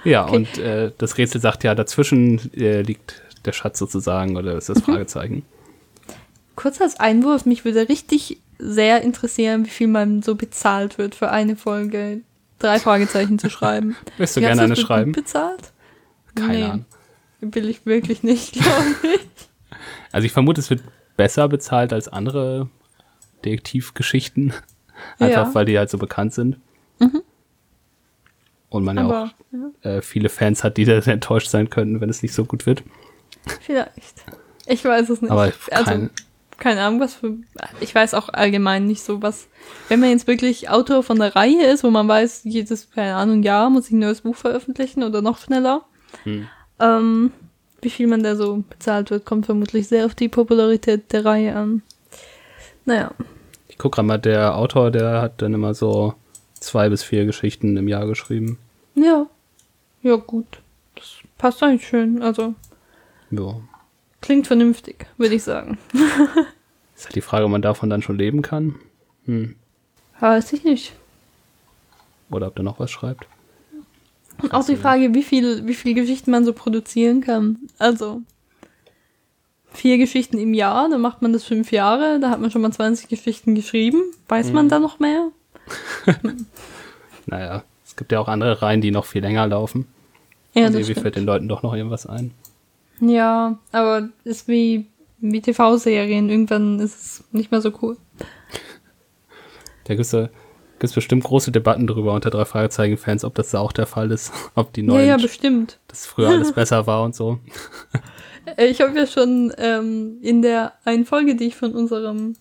[0.04, 0.36] Ja, Okay.
[0.36, 4.80] und äh, das Rätsel sagt ja, dazwischen äh, liegt der Schatz sozusagen oder ist das
[4.80, 4.84] Mhm.
[4.94, 5.46] Fragezeichen.
[6.56, 11.30] Kurz als Einwurf, mich würde richtig sehr interessieren, wie viel man so bezahlt wird für
[11.30, 12.22] eine Folge
[12.60, 13.96] drei Fragezeichen zu schreiben.
[14.18, 15.12] Möchtest du Wie, gerne eine schreiben?
[15.12, 15.72] bezahlt?
[16.36, 16.64] Keine Nee.
[16.64, 16.86] Ahnung.
[17.42, 19.22] Will ich wirklich nicht, glaube ich.
[20.12, 20.82] Also ich vermute, es wird
[21.18, 22.70] besser bezahlt als andere
[23.44, 24.54] Detektivgeschichten.
[25.20, 25.56] Einfach Ja.
[25.56, 26.58] weil die halt so bekannt sind.
[28.70, 32.10] Und man ja Aber auch äh, viele Fans hat, die da enttäuscht sein können, wenn
[32.10, 32.84] es nicht so gut wird.
[33.62, 34.24] vielleicht.
[34.68, 35.32] Ich weiß es nicht.
[35.32, 36.10] Aber also, kein,
[36.58, 37.38] keine Ahnung, was für.
[37.80, 39.48] Ich weiß auch allgemein nicht so was.
[39.90, 43.42] Wenn man jetzt wirklich Autor von der Reihe ist, wo man weiß, jedes, keine Ahnung,
[43.44, 45.84] Jahr muss ich ein neues Buch veröffentlichen oder noch schneller.
[46.24, 46.48] Hm.
[46.80, 47.32] Ähm,
[47.82, 51.56] wie viel man da so bezahlt wird, kommt vermutlich sehr auf die Popularität der Reihe
[51.56, 51.82] an.
[52.86, 53.12] Naja.
[53.68, 56.14] ich gucke gerade mal, der Autor, der hat dann immer so
[56.60, 58.58] zwei bis vier Geschichten im Jahr geschrieben.
[58.96, 59.26] Ja.
[60.04, 60.46] Ja, gut.
[60.96, 62.22] Das passt eigentlich schön.
[62.22, 62.54] Also,
[63.30, 63.56] Ja.
[64.22, 65.78] klingt vernünftig, würde ich sagen.
[66.96, 68.76] Ist halt die Frage, ob man davon dann schon leben kann.
[69.26, 69.56] Hm.
[70.20, 70.94] Weiß ich nicht.
[72.30, 73.26] Oder ob der noch was schreibt.
[74.42, 77.58] Und auch die Frage, wie viel, wie viel Geschichten man so produzieren kann.
[77.78, 78.22] Also,
[79.74, 82.72] vier Geschichten im Jahr, dann macht man das fünf Jahre, da hat man schon mal
[82.72, 84.02] 20 Geschichten geschrieben.
[84.28, 85.30] Weiß man da noch mehr?
[87.28, 89.86] Naja, es gibt ja auch andere Reihen, die noch viel länger laufen.
[90.54, 91.02] Ja, Und das irgendwie stimmt.
[91.04, 92.32] fällt den Leuten doch noch irgendwas ein.
[93.00, 94.88] Ja, aber ist wie,
[95.20, 96.30] wie TV-Serien.
[96.30, 97.98] Irgendwann ist es nicht mehr so cool.
[99.86, 100.30] Da gibt es
[100.94, 104.32] bestimmt große Debatten drüber unter drei Fragezeichen-Fans, ob das da auch der Fall ist.
[104.56, 105.80] Ob die Ja, neuen, ja, bestimmt.
[105.88, 107.40] dass früher alles besser war und so.
[108.58, 112.34] Äh, Ich habe ja schon ähm, in der einen Folge, die ich von unserem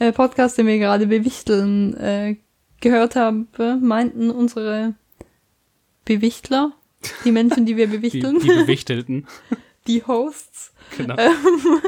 [0.00, 2.36] äh, Podcast, den wir gerade bewichteln, äh,
[2.80, 3.46] gehört habe,
[3.80, 4.94] meinten unsere
[6.04, 6.72] Bewichtler,
[7.24, 9.26] die Menschen, die wir Die, bewichteln, die Bewichtelten.
[9.86, 11.16] die Hosts, Genau.
[11.18, 11.80] ähm,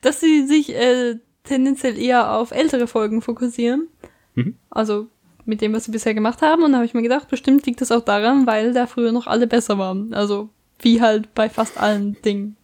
[0.00, 3.88] dass sie sich äh, tendenziell eher auf ältere Folgen fokussieren.
[4.38, 4.54] Mhm.
[4.70, 5.08] Also
[5.44, 6.62] mit dem, was sie bisher gemacht haben.
[6.62, 9.26] Und da habe ich mir gedacht, bestimmt liegt das auch daran, weil da früher noch
[9.26, 10.14] alle besser waren.
[10.14, 12.56] Also wie halt bei fast allen Dingen.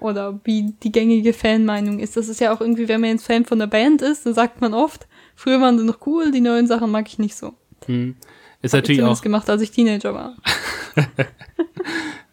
[0.00, 2.16] Oder wie die gängige Fanmeinung ist.
[2.16, 4.60] Das ist ja auch irgendwie, wenn man jetzt Fan von der Band ist, dann sagt
[4.60, 7.52] man oft, früher waren sie noch cool, die neuen Sachen mag ich nicht so.
[7.84, 8.16] Hm.
[8.62, 10.36] Ist Hab ich natürlich zumindest auch, gemacht, als ich Teenager war.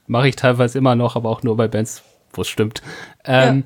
[0.07, 2.03] mache ich teilweise immer noch, aber auch nur bei Bands,
[2.34, 2.82] wo es stimmt.
[3.25, 3.63] Ähm,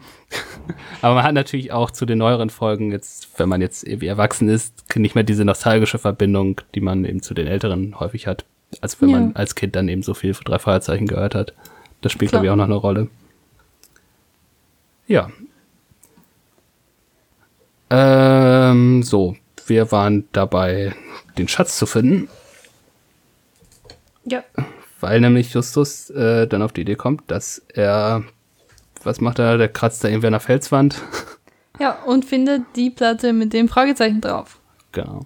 [1.01, 4.49] aber man hat natürlich auch zu den neueren Folgen jetzt, wenn man jetzt irgendwie erwachsen
[4.49, 8.45] ist, nicht mehr diese nostalgische Verbindung, die man eben zu den älteren häufig hat,
[8.81, 9.19] als wenn Ja.
[9.19, 11.53] man als Kind dann eben so viel für drei Feuerzeichen gehört hat.
[12.01, 13.07] Das spielt, glaube ich, auch noch eine Rolle.
[15.07, 15.29] Ja.
[17.89, 19.35] Ähm, so,
[19.67, 20.95] wir waren dabei,
[21.37, 22.29] den Schatz zu finden.
[24.25, 24.43] Ja.
[24.99, 28.23] Weil nämlich Justus äh, dann auf die Idee kommt, dass er,
[29.05, 31.01] was macht er, der kratzt da irgendwie an der Felswand.
[31.79, 34.59] Ja, und findet die Platte mit dem Fragezeichen drauf.
[34.91, 35.25] genau.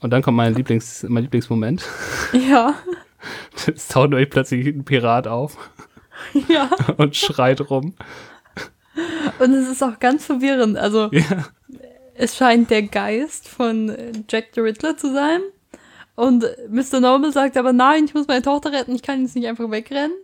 [0.00, 1.84] Und dann kommt mein, Lieblings, mein Lieblingsmoment.
[2.32, 2.74] Ja.
[3.72, 5.56] Es taucht nämlich plötzlich ein Pirat auf
[6.48, 6.68] ja.
[6.96, 7.94] und schreit rum.
[9.38, 10.76] Und es ist auch ganz verwirrend.
[10.76, 11.44] Also, Ja.
[12.14, 13.96] es scheint der Geist von
[14.28, 15.40] Jack the Riddler zu sein.
[16.16, 16.98] Und Mr.
[16.98, 20.16] Noble sagt aber, nein, ich muss meine Tochter retten, ich kann jetzt nicht einfach wegrennen.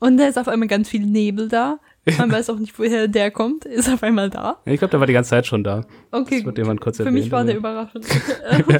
[0.00, 1.78] Und da ist auf einmal ganz viel Nebel da.
[2.18, 4.60] Man weiß auch nicht, woher der kommt, ist auf einmal da.
[4.64, 5.86] Ich glaube, der war die ganze Zeit schon da.
[6.10, 8.06] Okay, Das wird jemand kurz Für erwähnt, mich war der überraschend.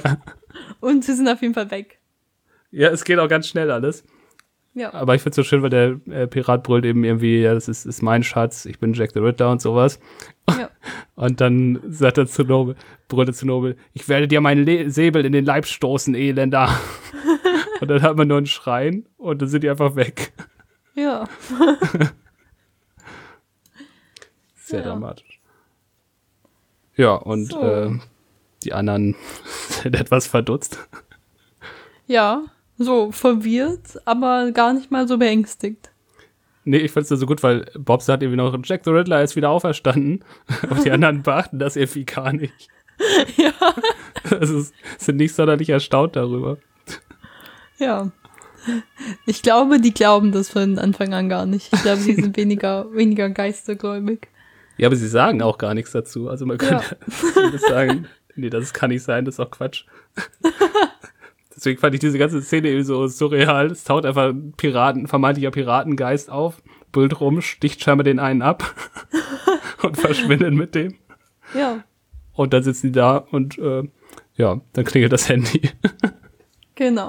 [0.80, 2.00] Und sie sind auf jeden Fall weg.
[2.70, 4.04] Ja, es geht auch ganz schnell alles.
[4.72, 4.94] Ja.
[4.94, 7.86] Aber ich find's so schön, weil der äh, Pirat brüllt eben irgendwie, ja, das ist,
[7.86, 9.98] ist mein Schatz, ich bin Jack the Riddler und sowas.
[10.48, 10.70] ja.
[11.16, 12.76] Und dann sagt er zu Nobel,
[13.08, 16.70] brüllt er zu Nobel, ich werde dir meinen Le Säbel in den Leib stoßen, Elender.
[17.82, 20.32] und dann hat man nur einen Schreien und dann sind die einfach weg.
[20.94, 21.28] Ja.
[24.56, 24.86] Sehr Ja.
[24.86, 25.40] dramatisch.
[26.96, 27.60] Ja, und So.
[27.62, 27.98] äh,
[28.64, 29.16] die anderen
[29.82, 30.78] sind etwas verdutzt.
[32.06, 32.42] Ja.
[32.78, 35.90] So verwirrt, aber gar nicht mal so beängstigt.
[36.64, 39.34] Nee, ich fand's nur so gut, weil Bob sagt irgendwie noch, Jack the Riddler ist
[39.36, 40.24] wieder auferstanden.
[40.62, 42.68] Aber die anderen beachten das irgendwie gar nicht.
[43.36, 43.52] Ja.
[44.30, 44.66] Also
[44.98, 46.58] sind nicht sonderlich erstaunt darüber.
[47.78, 48.10] Ja.
[49.26, 51.72] Ich glaube, die glauben das von Anfang an gar nicht.
[51.72, 54.28] Ich glaube, sie sind weniger, weniger geistergläubig.
[54.76, 56.28] Ja, aber sie sagen auch gar nichts dazu.
[56.28, 56.96] Also man könnte
[57.34, 58.06] zumindest sagen,
[58.36, 59.84] nee, das kann nicht sein, das ist auch Quatsch.
[61.54, 63.66] Deswegen fand ich diese ganze Szene eben so surreal.
[63.66, 68.74] Es taucht einfach ein Piraten, vermeintlicher Piratengeist auf, brüllt rum, sticht scheinbar den einen ab
[69.82, 70.94] und verschwindet mit dem.
[71.54, 71.84] Ja,
[72.32, 73.82] Und dann sitzen die da und äh,
[74.36, 75.70] ja, dann klingelt das Handy.
[76.74, 77.08] genau.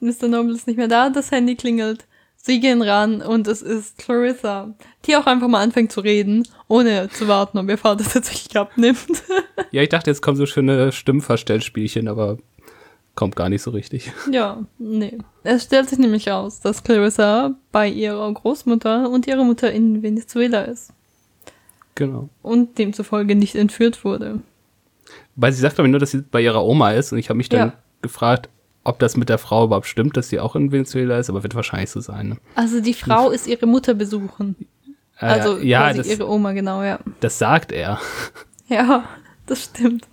[0.00, 0.28] Mr.
[0.28, 2.06] Noble ist nicht mehr da, das Handy klingelt.
[2.40, 4.72] Sie gehen ran und es ist Clarissa,
[5.04, 9.22] die auch einfach mal anfängt zu reden, ohne zu warten, ob ihr Vater tatsächlich abnimmt.
[9.72, 12.38] ja, ich dachte, jetzt kommen so schöne Stimmverstellspielchen, aber
[13.16, 14.12] kommt gar nicht so richtig.
[14.30, 15.18] ja, nee.
[15.42, 20.62] Es stellt sich nämlich raus, dass Clarissa bei ihrer Großmutter und ihrer Mutter in Venezuela
[20.62, 20.92] ist
[21.96, 22.28] Genau.
[22.42, 24.40] und demzufolge nicht entführt wurde.
[25.34, 27.48] Weil sie sagt, ich, nur, dass sie bei ihrer Oma ist und ich habe mich
[27.48, 27.72] dann Ja.
[28.02, 28.48] gefragt,
[28.88, 31.54] ob das mit der Frau überhaupt stimmt, dass sie auch in Venezuela ist, aber wird
[31.54, 32.30] wahrscheinlich so sein.
[32.30, 32.36] Ne?
[32.54, 34.56] Also die Frau ist ihre Mutter besuchen.
[35.18, 36.98] Äh, Also ja, quasi das, ihre Oma, genau, ja.
[37.20, 38.00] das sagt er.
[38.70, 39.04] Ja,
[39.46, 40.06] das stimmt.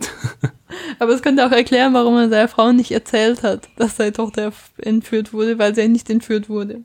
[1.00, 4.54] Aber es könnte auch erklären, warum er seiner Frau nicht erzählt hat, dass seine Tochter
[4.78, 6.80] entführt wurde, weil sie ja nicht entführt wurde.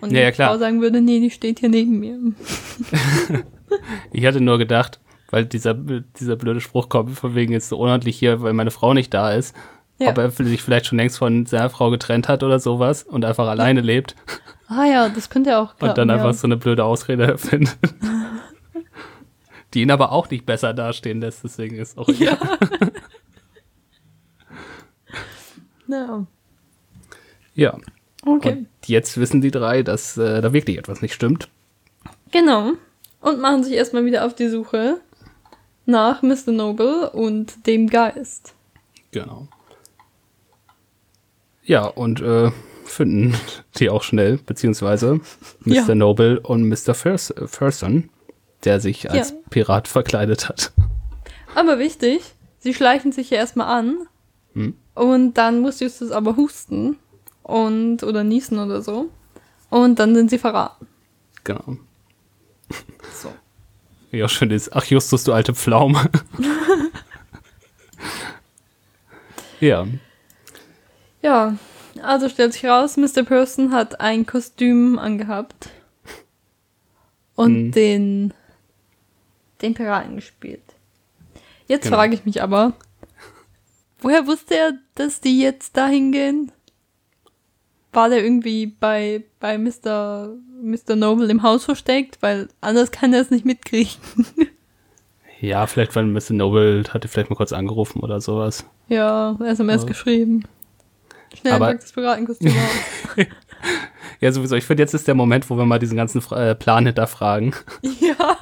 [0.00, 0.50] Und Ja, ja, die klar.
[0.50, 2.18] Frau sagen würde, nee, die steht hier neben mir.
[4.12, 4.98] Ich hatte nur gedacht,
[5.30, 8.94] weil dieser, dieser blöde Spruch kommt, von wegen jetzt so unordentlich hier, weil meine Frau
[8.94, 9.54] nicht da ist,
[10.00, 10.10] Ja.
[10.10, 13.48] ob er sich vielleicht schon längst von seiner Frau getrennt hat oder sowas und einfach
[13.48, 14.14] alleine lebt
[14.68, 16.32] Ah ja, das könnte auch klappen, und dann einfach ja.
[16.34, 17.78] so eine blöde Ausrede erfindet.
[19.74, 22.38] Die ihn aber auch nicht besser dastehen lässt, deswegen ist auch Ja.
[25.88, 26.26] ja.
[27.54, 27.78] ja.
[28.26, 28.50] Okay.
[28.52, 31.48] Und jetzt wissen die drei, dass äh, da wirklich etwas nicht stimmt.
[32.30, 32.72] Genau.
[33.20, 35.00] Und machen sich erstmal wieder auf die Suche
[35.86, 36.52] nach Mr.
[36.52, 38.54] Noble und dem Geist.
[39.12, 39.48] Genau.
[41.68, 42.50] Ja, und äh,
[42.86, 43.34] finden
[43.78, 45.20] die auch schnell, beziehungsweise
[45.60, 45.74] Mr.
[45.88, 45.94] Ja.
[45.94, 46.94] Noble und Mr.
[46.94, 48.08] Furs Furson,
[48.64, 49.36] der sich als Ja.
[49.50, 50.72] Pirat verkleidet hat.
[51.54, 52.22] Aber wichtig,
[52.58, 53.98] sie schleichen sich ja erstmal an
[54.54, 54.74] Hm.
[54.94, 56.96] und dann muss Justus aber husten
[57.42, 59.10] und oder niesen oder so.
[59.68, 60.86] Und dann sind sie verraten.
[61.44, 61.76] Genau.
[63.14, 63.30] So.
[64.10, 64.74] Wie auch schön ist.
[64.74, 66.10] Ach, Justus, du alte Pflaume.
[69.60, 69.86] Ja.
[71.22, 71.56] Ja,
[72.02, 73.22] also stellt sich raus, Mr.
[73.24, 75.70] Person hat ein Kostüm angehabt
[77.34, 77.72] und Mhm.
[77.72, 78.34] den,
[79.62, 80.62] den Piraten gespielt.
[81.66, 81.96] Jetzt Genau.
[81.96, 82.72] frage ich mich aber,
[84.00, 86.52] woher wusste er, dass die jetzt dahin gehen?
[87.92, 90.34] War der irgendwie bei, bei Mr.
[90.62, 90.94] Mr.
[90.96, 92.18] Noble im Haus versteckt?
[92.20, 93.92] Weil anders kann er es nicht mitkriegen.
[95.40, 96.32] Ja, vielleicht, weil Mr.
[96.32, 98.64] Noble hatte vielleicht mal kurz angerufen oder sowas.
[98.88, 99.88] ja, SMS Ja.
[99.88, 100.44] geschrieben.
[101.36, 102.52] Schnell Aber- das Piratenkostüm
[103.18, 103.26] aus.
[104.20, 104.56] Ja, sowieso.
[104.56, 107.54] Ich finde, jetzt ist der Moment, wo wir mal diesen ganzen äh, Plan hinterfragen.
[108.00, 108.36] Ja.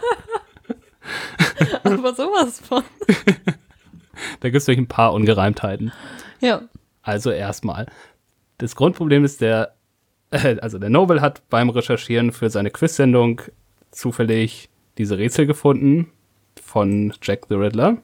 [1.85, 2.83] Aber sowas von.
[4.41, 5.93] Da gibt es nämlich ein paar Ungereimtheiten.
[6.41, 6.63] Ja.
[7.03, 7.87] Also erstmal.
[8.59, 9.75] Das Grundproblem ist der,
[10.31, 13.43] äh, also der Noble hat beim Recherchieren für seine Quiz-Sendung
[13.91, 16.11] zufällig diese Rätsel gefunden
[16.65, 17.99] von Jack the Riddler.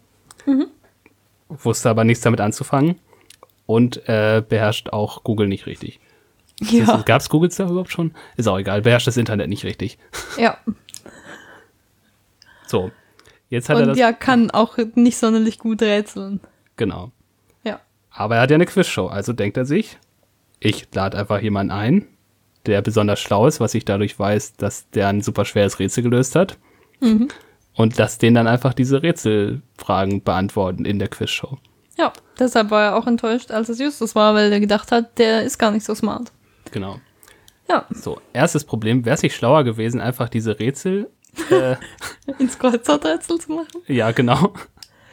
[1.48, 2.96] Wusste aber nichts damit anzufangen
[3.66, 6.00] und äh, beherrscht auch Google nicht richtig.
[6.60, 7.02] Ja.
[7.06, 8.12] Gab es Google da überhaupt schon?
[8.36, 9.98] Ist auch egal, beherrscht das Internet nicht richtig.
[10.38, 10.58] Ja.
[12.66, 12.90] So,
[13.50, 13.98] jetzt hat er Und das.
[13.98, 16.40] ja, kann auch nicht sonderlich gut rätseln.
[16.76, 17.12] Genau.
[17.64, 17.80] Ja.
[18.10, 19.98] Aber er hat ja eine Quizshow, also denkt er sich,
[20.58, 22.06] ich lade einfach jemanden ein,
[22.64, 26.34] der besonders schlau ist, was ich dadurch weiß, dass der ein super schweres Rätsel gelöst
[26.34, 26.56] hat.
[27.74, 31.58] Und lass den dann einfach diese Rätselfragen beantworten in der Quizshow.
[31.98, 32.12] Ja.
[32.38, 35.58] Deshalb war er auch enttäuscht, als es Justus war, weil er gedacht hat, der ist
[35.58, 36.32] gar nicht so smart.
[36.70, 36.96] Genau.
[37.68, 37.86] Ja.
[37.90, 41.10] So, erstes Problem, wäre es nicht schlauer gewesen, einfach diese Rätsel.
[41.50, 41.76] Äh,
[42.38, 43.82] Ins Kreuzworträtsel zu machen?
[43.86, 44.52] ja, genau.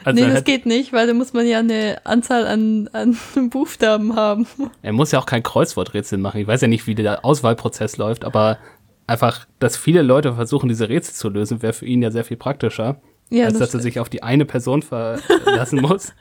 [0.05, 3.17] Also nee, das hätte- geht nicht, weil da muss man ja eine Anzahl an, an
[3.49, 4.47] Buchstaben haben.
[4.81, 6.39] er muss ja auch kein Kreuzworträtsel machen.
[6.39, 8.57] Ich weiß ja nicht, wie der Auswahlprozess läuft, aber
[9.07, 12.37] einfach, dass viele Leute versuchen, diese Rätsel zu lösen, wäre für ihn ja sehr viel
[12.37, 13.01] praktischer.
[13.29, 16.13] Ja, als das dass er sich auf die eine Person verlassen muss,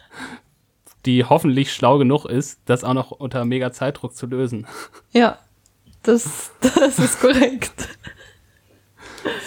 [1.07, 4.67] die hoffentlich schlau genug ist, das auch noch unter mega Zeitdruck zu lösen.
[5.13, 5.39] Ja.
[6.03, 7.89] Das, das ist korrekt.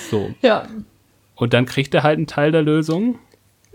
[0.10, 0.34] So.
[0.42, 0.68] Ja.
[1.36, 3.20] Und dann kriegt er halt einen Teil der Lösung,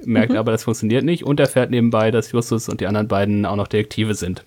[0.05, 3.57] merkt aber, das funktioniert nicht und erfährt nebenbei, dass Justus und die anderen beiden auch
[3.57, 4.45] noch Detektive sind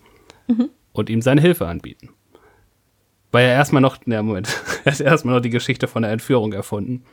[0.93, 2.09] und ihm seine Hilfe anbieten.
[3.31, 4.49] Weil er erstmal noch, na Moment,
[4.85, 7.03] er hat erstmal noch die Geschichte von der Entführung erfunden.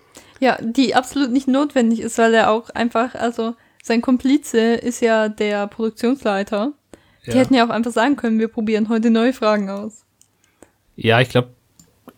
[0.41, 3.55] Ja, die absolut nicht notwendig ist, weil er auch einfach, also
[3.87, 6.73] sein Komplize ist ja der Produktionsleiter.
[7.25, 7.37] Die Ja.
[7.37, 10.05] hätten ja auch einfach sagen können, wir probieren heute neue Fragen aus.
[10.97, 11.51] Ja, ich glaube,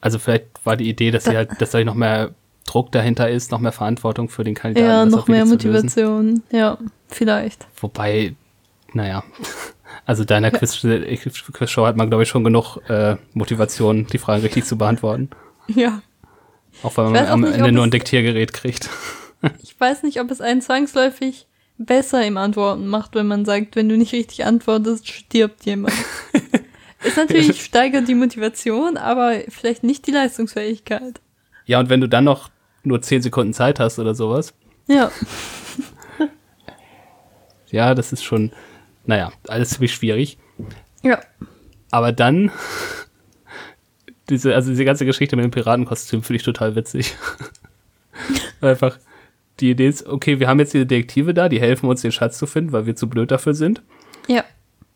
[0.00, 3.50] also vielleicht war die Idee, dass sie halt, dass da noch mehr Druck dahinter ist,
[3.50, 4.88] noch mehr Verantwortung für den Kandidaten.
[4.88, 5.44] Ja, noch mehr.
[5.46, 6.42] Motivation.
[6.50, 7.66] Ja, vielleicht.
[7.80, 8.34] Wobei,
[8.92, 9.22] naja,
[10.06, 10.80] also deiner Quiz-
[11.52, 15.30] Quizshow hat man, glaube ich, schon genug äh, Motivation, die Fragen richtig zu beantworten.
[15.68, 16.00] Ja.
[16.82, 18.88] Auch weil Ich man am nicht, Ende nur ein Diktiergerät kriegt.
[19.62, 21.46] Ich weiß nicht, ob es einen zwangsläufig
[21.78, 25.94] besser im Antworten macht, wenn man sagt, wenn du nicht richtig antwortest, stirbt jemand.
[27.04, 31.20] Ist natürlich steigert die Motivation, aber vielleicht nicht die Leistungsfähigkeit.
[31.66, 32.50] Ja, und wenn du dann noch
[32.82, 34.52] nur 10 Sekunden Zeit hast oder sowas,
[34.88, 35.12] Ja,
[37.70, 38.52] ja, das ist schon,
[39.06, 40.38] naja, alles ziemlich schwierig.
[41.02, 41.20] ja,
[41.92, 42.50] Aber dann,
[44.28, 47.16] diese, also diese ganze Geschichte mit dem Piratenkostüm finde ich total witzig.
[48.60, 48.98] Einfach,
[49.60, 52.38] die Idee ist, okay, wir haben jetzt diese Detektive da, die helfen uns, den Schatz
[52.38, 53.82] zu finden, weil wir zu blöd dafür sind.
[54.28, 54.44] ja.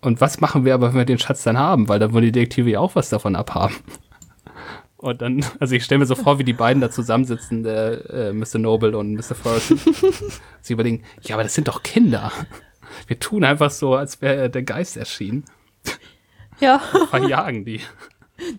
[0.05, 1.89] Und was machen wir aber, wenn wir den Schatz dann haben?
[1.89, 3.77] Weil dann wollen die Detektive ja auch was davon abhaben.
[4.97, 8.33] Und dann, also ich stelle mir so vor, wie die beiden da zusammensitzen, der äh,
[8.33, 8.59] Mr.
[8.59, 9.35] Noble und Mr.
[9.35, 9.81] Ferguson.
[10.61, 12.31] Sie überlegen, ja, aber das sind doch Kinder.
[13.09, 15.45] Wir tun einfach so, als wäre der Geist erschienen.
[16.61, 17.81] Ja, Verjagen die.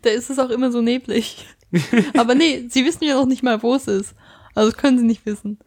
[0.01, 1.45] da ist es auch immer so neblig.
[2.17, 4.13] Aber nee, sie wissen ja noch nicht mal, wo es ist.
[4.53, 5.59] Also das können sie nicht wissen.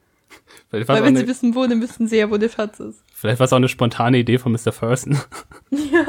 [0.68, 2.49] Vielleicht war Weil es wenn sie eine- wissen, wo, dann wüssten sie ja, wo der
[2.49, 3.03] Schatz ist.
[3.14, 4.72] vielleicht war's auch eine spontane Idee von Mr.
[4.72, 5.18] Ferguson.
[5.70, 6.07] Ja.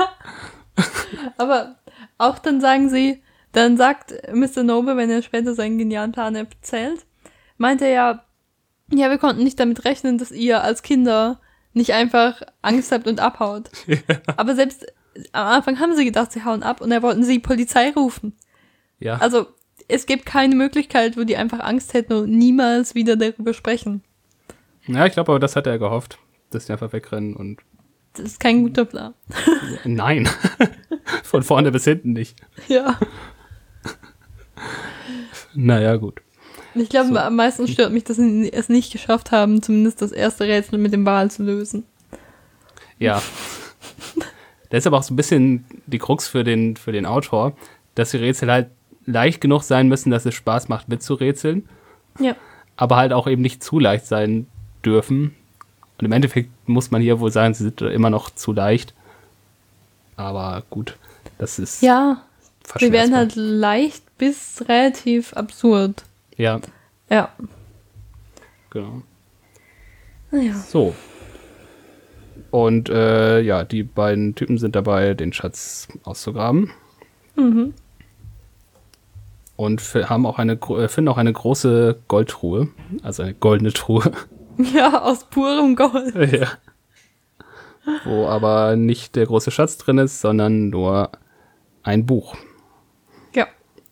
[1.38, 1.76] Aber
[2.18, 3.22] auch dann sagen sie,
[3.52, 4.64] dann sagt Mr.
[4.64, 7.06] Noble, wenn er später seinen genialen Plan erzählt,
[7.58, 8.24] meint er ja,
[8.94, 11.42] ja, wir konnten nicht damit rechnen, dass ihr als Kinder
[11.74, 13.70] nicht einfach Angst habt und abhaut.
[14.38, 14.86] Aber selbst
[15.32, 18.34] am Anfang haben sie gedacht, sie hauen ab und da wollten sie Polizei rufen.
[19.00, 19.48] Ja, Also
[19.88, 24.04] es gibt keine Möglichkeit, wo die einfach Angst hätten und niemals wieder darüber sprechen.
[24.88, 26.18] Ja ich glaube aber, das hat er gehofft,
[26.50, 27.60] dass die einfach wegrennen und
[28.14, 29.14] Das ist kein guter Plan.
[29.86, 30.28] nein.
[31.24, 32.36] Von vorne bis hinten nicht.
[32.68, 32.98] Ja.
[35.54, 36.22] Naja, gut.
[36.76, 37.18] Ich glaube, So.
[37.18, 40.94] am meisten stört mich, dass sie es nicht geschafft haben, zumindest das erste Rätsel mit
[40.94, 41.86] dem Wal zu lösen.
[43.00, 43.22] Ja.
[44.70, 47.54] Das ist aber auch so ein bisschen die Krux für den, für den Autor,
[47.96, 48.68] dass die Rätsel halt
[49.06, 51.68] leicht genug sein müssen, dass es Spaß macht mitzurätseln,
[52.20, 52.36] Ja.
[52.76, 54.48] aber halt auch eben nicht zu leicht sein
[54.88, 55.36] dürfen.
[56.00, 58.94] Und im Endeffekt muss man hier wohl sagen, sie sind immer noch zu leicht.
[60.16, 60.98] Aber gut,
[61.38, 62.24] das ist Ja,
[62.80, 66.04] sie werden halt leicht bis relativ absurd.
[66.38, 66.60] Ja,
[67.10, 67.30] Ja.
[68.70, 69.02] genau.
[70.32, 70.54] Naja.
[70.56, 70.96] So.
[72.52, 76.72] Und äh, ja, die beiden Typen sind dabei, den Schatz auszugraben.
[77.36, 77.74] Mhm.
[79.56, 82.70] Und haben auch eine, äh, finden auch eine große Goldtruhe.
[83.04, 84.12] Also eine goldene Truhe.
[84.74, 86.16] Ja, aus purem Gold.
[86.32, 86.48] ja.
[88.04, 91.12] Wo aber nicht der große Schatz drin ist, sondern nur
[91.84, 92.36] ein Buch.
[93.34, 93.48] Ja.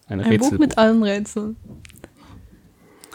[0.08, 1.56] Ein, Ein Buch mit allen Rätseln.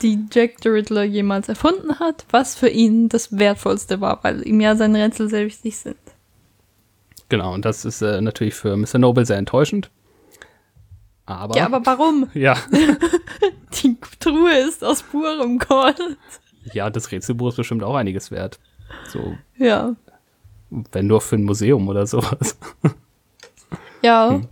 [0.01, 4.61] Die Jack the Riddler jemals erfunden hat, was für ihn das Wertvollste war, weil ihm
[4.61, 5.99] ja seine Rätsel sehr wichtig sind.
[7.29, 8.99] Genau, und das ist äh, natürlich für Mr.
[8.99, 9.91] Noble sehr enttäuschend.
[11.27, 11.57] Aber.
[11.57, 12.29] Ja, aber warum?
[12.35, 12.57] ja.
[13.83, 16.19] Die Truhe ist aus purem Gold.
[16.73, 18.59] Ja, das Rätselbuch ist bestimmt auch einiges wert.
[19.09, 19.95] So, Ja.
[20.93, 22.57] wenn nur für ein Museum oder sowas.
[24.03, 24.31] Ja.
[24.31, 24.49] Hm.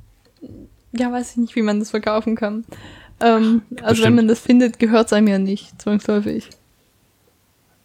[0.93, 2.65] Ja, weiß ich nicht, wie man das verkaufen kann.
[3.21, 6.51] Ähm, also wenn man das findet, gehört es einem ja nicht, zwangsläufig.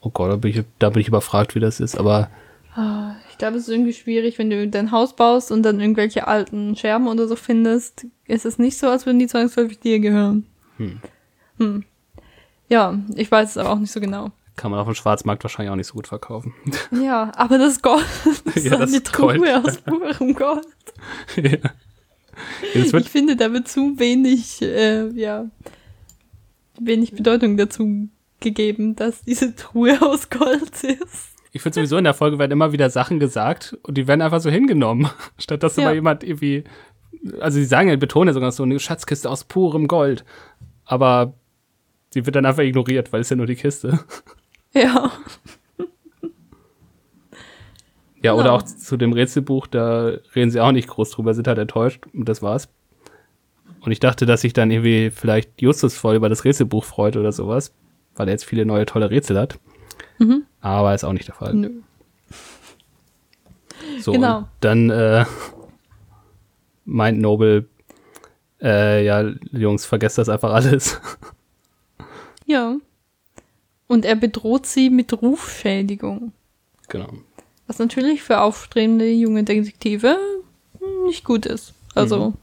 [0.01, 2.29] Oh Gott, da bin, ich, da bin ich überfragt, wie das ist, aber
[2.75, 6.27] Ah, Ich glaube, es ist irgendwie schwierig, wenn du dein Haus baust und dann irgendwelche
[6.27, 8.07] alten Scherben oder so findest.
[8.25, 10.45] Ist es nicht so, als würden die zwangsläufig dir gehören.
[10.77, 10.99] Hm.
[11.59, 11.83] Hm.
[12.73, 14.31] Ja, ich weiß es aber auch nicht so genau.
[14.55, 16.53] kann man auf dem Schwarzmarkt wahrscheinlich auch nicht so gut verkaufen.
[16.91, 18.05] Ja, aber das Gold
[18.55, 19.65] ist Ja, das eine Truhe Gold.
[19.65, 20.65] aus purem Gold.
[21.35, 21.57] ja.
[22.73, 25.45] Jetzt Ich finde, da wird zu wenig, äh, ja,
[26.79, 28.09] wenig Bedeutung dazu
[28.39, 31.29] gegeben, dass diese Truhe aus Gold ist.
[31.51, 34.41] ich finde sowieso in der Folge werden immer wieder Sachen gesagt und die werden einfach
[34.41, 35.83] so hingenommen, statt dass Ja.
[35.83, 36.63] immer jemand irgendwie,
[37.39, 40.25] also sie sagen ja, betonen ja sogar so eine Schatzkiste aus purem Gold,
[40.85, 41.35] aber
[42.13, 43.99] sie wird dann einfach ignoriert, weil es ja nur die Kiste.
[44.73, 45.11] Ja.
[48.21, 48.55] Ja, oder Genau.
[48.55, 52.29] auch zu dem Rätselbuch, da reden sie auch nicht groß drüber, sind halt enttäuscht und
[52.29, 52.69] das war's.
[53.81, 57.33] Und ich dachte, dass sich dann irgendwie vielleicht Justus voll über das Rätselbuch freut oder
[57.33, 57.73] sowas,
[58.15, 59.59] weil er jetzt viele neue tolle Rätsel hat.
[60.19, 60.43] Mhm.
[60.61, 61.53] Aber ist auch nicht der Fall.
[61.53, 61.69] Nö.
[63.99, 64.47] So, Genau.
[64.61, 65.25] dann äh,
[66.85, 67.67] meint Noble,
[68.61, 71.01] äh, ja, Jungs, vergesst das einfach alles.
[72.45, 72.75] Ja.
[73.87, 76.31] Und er bedroht sie mit Rufschädigung.
[76.89, 77.09] genau.
[77.67, 80.17] Was natürlich für aufstrebende junge Detektive
[81.05, 81.73] nicht gut ist.
[81.95, 82.33] Also Mhm.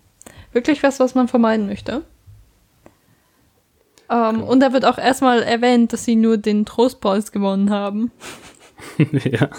[0.53, 2.03] wirklich was, was man vermeiden möchte.
[4.09, 4.51] Ähm, Genau.
[4.51, 8.11] Und da wird auch erstmal erwähnt, dass sie nur den Trostpreis gewonnen haben.
[9.13, 9.51] ja.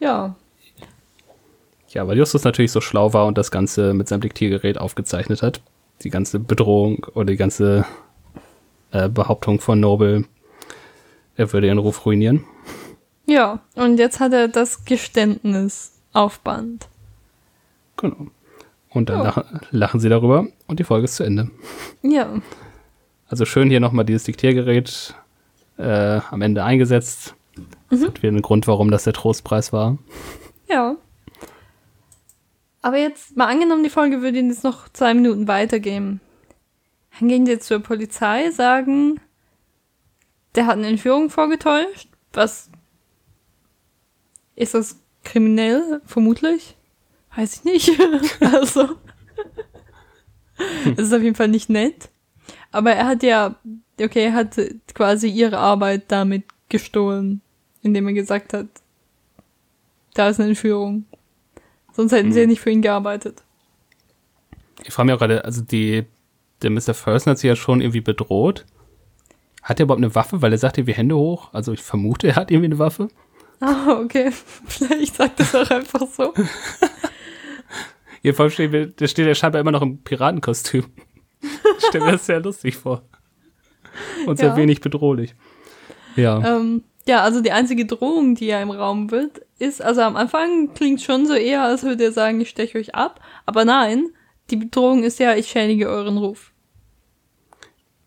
[0.00, 0.36] Ja.
[1.88, 5.60] ja, weil Justus natürlich so schlau war und das Ganze mit seinem Diktiergerät aufgezeichnet hat.
[6.02, 7.84] Die ganze Bedrohung oder die ganze
[8.92, 10.24] äh, Behauptung von Noble,
[11.36, 12.44] er würde ihren Ruf ruinieren.
[13.26, 13.60] Ja.
[13.74, 16.88] Und jetzt hat er das Geständnis auf Band.
[17.96, 18.28] Genau.
[18.90, 19.24] Und dann Ja.
[19.24, 21.50] lachen, lachen sie darüber und die Folge ist zu Ende.
[22.02, 22.40] Ja.
[23.28, 25.14] Also schön hier nochmal dieses Diktiergerät
[25.76, 27.34] äh, am Ende eingesetzt.
[27.90, 29.98] Das hat wieder einen Grund, warum das der Trostpreis war.
[30.68, 30.96] Ja.
[32.82, 36.20] Aber jetzt, mal angenommen, die Folge würde Ihnen jetzt noch zwei Minuten weitergehen.
[37.18, 39.20] Dann gehen jetzt zur Polizei, sagen,
[40.54, 42.08] der hat eine Entführung vorgetäuscht.
[42.32, 42.70] Was
[44.54, 46.00] ist das kriminell?
[46.04, 46.76] Vermutlich.
[47.34, 48.00] Weiß ich nicht.
[48.40, 48.96] also.
[50.84, 52.08] Es ist auf jeden Fall nicht nett.
[52.72, 53.56] Aber er hat ja,
[54.00, 54.56] okay, er hat
[54.94, 57.40] quasi ihre Arbeit damit gestohlen,
[57.82, 58.66] indem er gesagt hat,
[60.14, 61.04] da ist eine Entführung.
[61.92, 63.42] Sonst hätten sie ja nicht für ihn gearbeitet.
[64.84, 66.04] Ich frage mich auch gerade, also die,
[66.62, 66.94] der Mr.
[66.94, 68.64] Ferguson hat sie ja schon irgendwie bedroht.
[69.62, 70.40] Hat er überhaupt eine Waffe?
[70.42, 71.52] Weil er sagt irgendwie Hände hoch.
[71.52, 73.08] Also ich vermute, er hat irgendwie eine Waffe.
[73.60, 74.30] Ah, okay.
[74.66, 76.32] Vielleicht sagt es auch einfach so.
[78.22, 80.86] Jedenfalls steht, mir- der steht ja scheinbar immer noch im Piratenkostüm.
[81.40, 83.02] Ich stelle mir das sehr lustig vor.
[84.26, 84.56] Und sehr Ja.
[84.56, 85.34] wenig bedrohlich.
[86.16, 86.56] Ja.
[86.56, 90.74] Ähm, ja, also die einzige Drohung, die ja im Raum wird, ist, also am Anfang
[90.74, 93.20] klingt schon so eher, als würde er sagen, ich steche euch ab.
[93.46, 94.08] Aber nein,
[94.50, 96.52] die Bedrohung ist ja, ich schädige euren Ruf.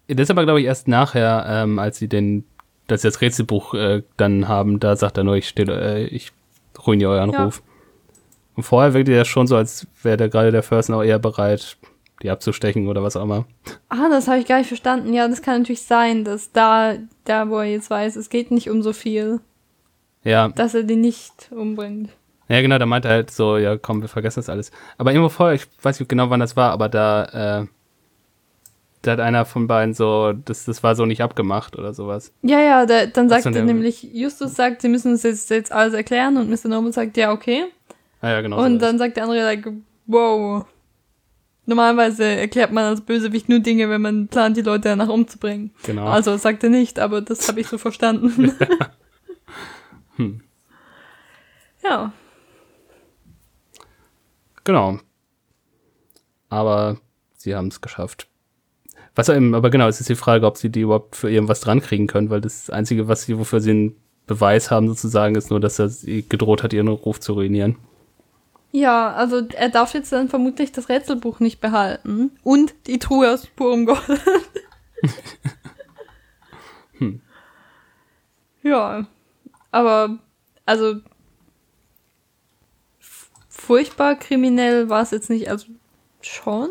[0.08, 2.44] Das ist aber, glaube ich, erst nachher, ähm, als sie den,
[2.88, 6.32] dass sie das Rätselbuch äh, dann haben, da sagt er nur, ich, steh, äh, ich
[6.86, 7.46] ruiniere euren Ja.
[7.46, 7.64] Ruf.
[8.56, 11.78] Und vorher wirkte er schon so, als wäre da gerade der Ferguson auch eher bereit,
[12.22, 13.46] die abzustechen oder was auch immer.
[13.88, 15.14] Ah, das habe ich gar nicht verstanden.
[15.14, 18.70] Ja, das kann natürlich sein, dass da, da wo er jetzt weiß, es geht nicht
[18.70, 19.40] um so viel,
[20.24, 22.10] Ja, dass er die nicht umbringt.
[22.52, 24.72] Ja genau, da meinte er halt so, ja komm, wir vergessen das alles.
[24.98, 27.68] Aber irgendwo vorher, ich weiß nicht genau, wann das war, aber da, äh,
[29.04, 32.34] da hat einer von beiden so, das, das war so nicht abgemacht oder sowas.
[32.44, 35.50] Ja, ja, da, dann sagt so, er der- nämlich, Justus sagt, sie müssen uns jetzt,
[35.50, 36.68] jetzt alles erklären und Mr.
[36.70, 37.66] Noble sagt, ja, okay.
[38.22, 38.58] Ah, ja, genau.
[38.60, 39.68] so Und ist dann sagt der andere, like,
[40.06, 40.66] wow.
[41.66, 45.72] Normalerweise erklärt man als Bösewicht nur Dinge, wenn man plant, die Leute danach umzubringen.
[45.84, 46.06] Genau.
[46.08, 48.54] Also sagt er nicht, aber das habe ich so verstanden.
[50.18, 50.42] Hm.
[51.84, 52.12] Ja,
[54.64, 55.00] Genau.
[56.50, 56.98] Aber
[57.36, 58.28] sie haben es geschafft.
[59.16, 61.82] Was eben, aber genau, es ist die Frage, ob sie die überhaupt für irgendwas dran
[61.82, 63.96] kriegen können, weil das Einzige, was sie, wofür sie einen
[64.26, 67.76] Beweis haben, sozusagen, ist nur, dass er sie gedroht hat, ihren Ruf zu ruinieren.
[68.72, 73.48] ja, also er darf jetzt dann vermutlich das Rätselbuch nicht behalten und die Truhe aus
[73.48, 74.00] purem Gold.
[78.64, 79.08] Ja,
[79.72, 80.20] aber
[80.66, 80.96] also
[83.66, 85.68] furchtbar kriminell war es jetzt nicht, also
[86.22, 86.70] schon.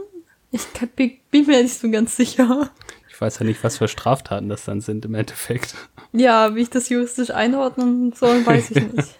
[0.52, 2.70] Ich kann, bin bin mir nicht so ganz sicher.
[3.08, 5.74] Ich weiß ja nicht, was für Straftaten das dann sind im Endeffekt.
[6.12, 9.18] Ja, wie ich das juristisch einordnen soll, weiß ich nicht.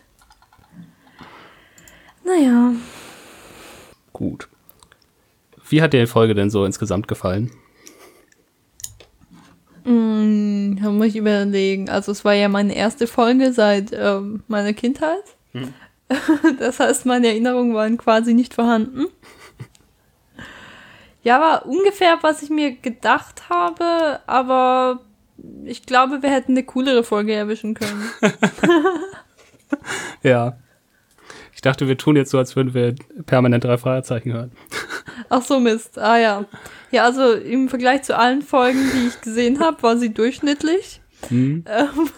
[2.25, 2.73] Naja,
[4.13, 4.49] Gut.
[5.69, 7.53] Wie hat dir die Folge denn so insgesamt gefallen?
[9.85, 11.89] mm, da muss ich überlegen.
[11.89, 15.23] Also es war ja meine erste Folge seit ähm, meiner Kindheit.
[16.59, 19.07] Das heißt, meine Erinnerungen waren quasi nicht vorhanden.
[21.23, 25.01] Ja, war ungefähr, was ich mir gedacht habe, aber
[25.65, 28.11] ich glaube, wir hätten eine coolere Folge erwischen können.
[30.23, 30.59] Ja.
[31.55, 32.95] Ich dachte, wir tun jetzt so, als würden wir
[33.27, 34.53] permanent drei Fragezeichen hören.
[35.29, 35.99] Ach so, Mist.
[35.99, 36.45] Ah ja.
[36.91, 41.03] Ja, also im Vergleich zu allen Folgen, die ich gesehen habe, war sie durchschnittlich.
[41.29, 41.65] Hm?
[41.69, 42.11] Ähm,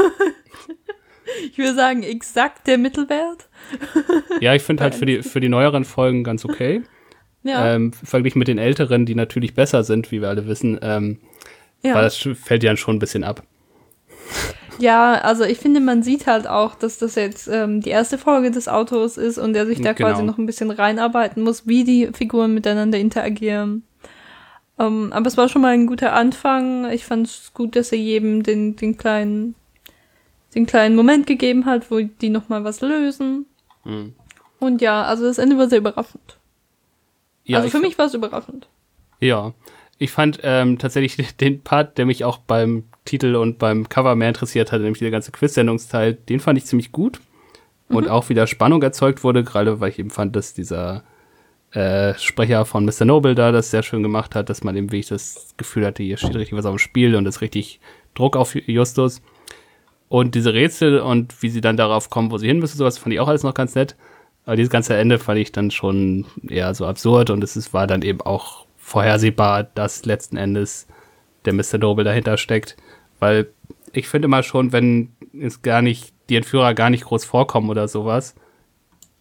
[1.51, 3.49] ich würde sagen, exakt der Mittelwert.
[4.41, 6.83] Ja, ich finde halt für die, für die neueren Folgen ganz okay.
[7.45, 11.19] Ja, Ähm, verglichen mit den älteren, die natürlich besser sind, wie wir alle wissen, ähm,
[11.83, 11.93] ja.
[11.93, 13.43] weil das fällt ja schon ein bisschen ab.
[14.79, 18.53] ja, also ich finde, man sieht halt auch, dass das jetzt ähm, die erste Folge
[18.53, 20.11] des Autors ist und er sich da Genau.
[20.11, 23.83] quasi noch ein bisschen reinarbeiten muss, wie die Figuren miteinander interagieren.
[24.79, 26.89] Ähm, aber es war schon mal ein guter Anfang.
[26.93, 29.57] Ich fand es gut, dass er jedem den, den kleinen
[30.55, 33.47] den kleinen Moment gegeben hat, wo die noch mal was lösen.
[33.85, 34.15] Mhm.
[34.59, 36.39] Und ja, also das Ende war sehr überraschend.
[37.45, 38.69] Ja, also für mich war es überraschend.
[39.19, 39.55] Ja,
[39.99, 44.29] ich fand ähm, tatsächlich den Part, der mich auch beim Titel und beim Cover mehr
[44.29, 47.21] interessiert hat, nämlich der ganze Quiz-Sendungsteil, den fand ich ziemlich gut.
[47.89, 51.03] Und auch wieder Spannung erzeugt wurde, gerade weil ich eben fand, dass dieser
[51.73, 53.05] äh, Sprecher von Mr.
[53.05, 56.17] Noble da das sehr schön gemacht hat, dass man eben wirklich das Gefühl hatte, hier
[56.17, 57.81] steht richtig was auf dem Spiel und ist richtig
[58.15, 59.21] Druck auf Justus.
[60.13, 63.15] Und diese Rätsel und wie sie dann darauf kommen, wo sie hin müssen, sowas fand
[63.15, 63.97] ich auch alles noch ganz nett.
[64.45, 67.87] Aber dieses ganze Ende fand ich dann schon eher so absurd und es ist, war
[67.87, 70.87] dann eben auch vorhersehbar, dass letzten Endes
[71.47, 71.79] der Mr.
[71.79, 72.77] Noble dahinter steckt.
[73.21, 73.47] Weil
[73.95, 77.89] ich finde mal schon, wenn es gar nicht, die Entführer gar nicht groß vorkommen oder
[77.89, 78.35] sowas,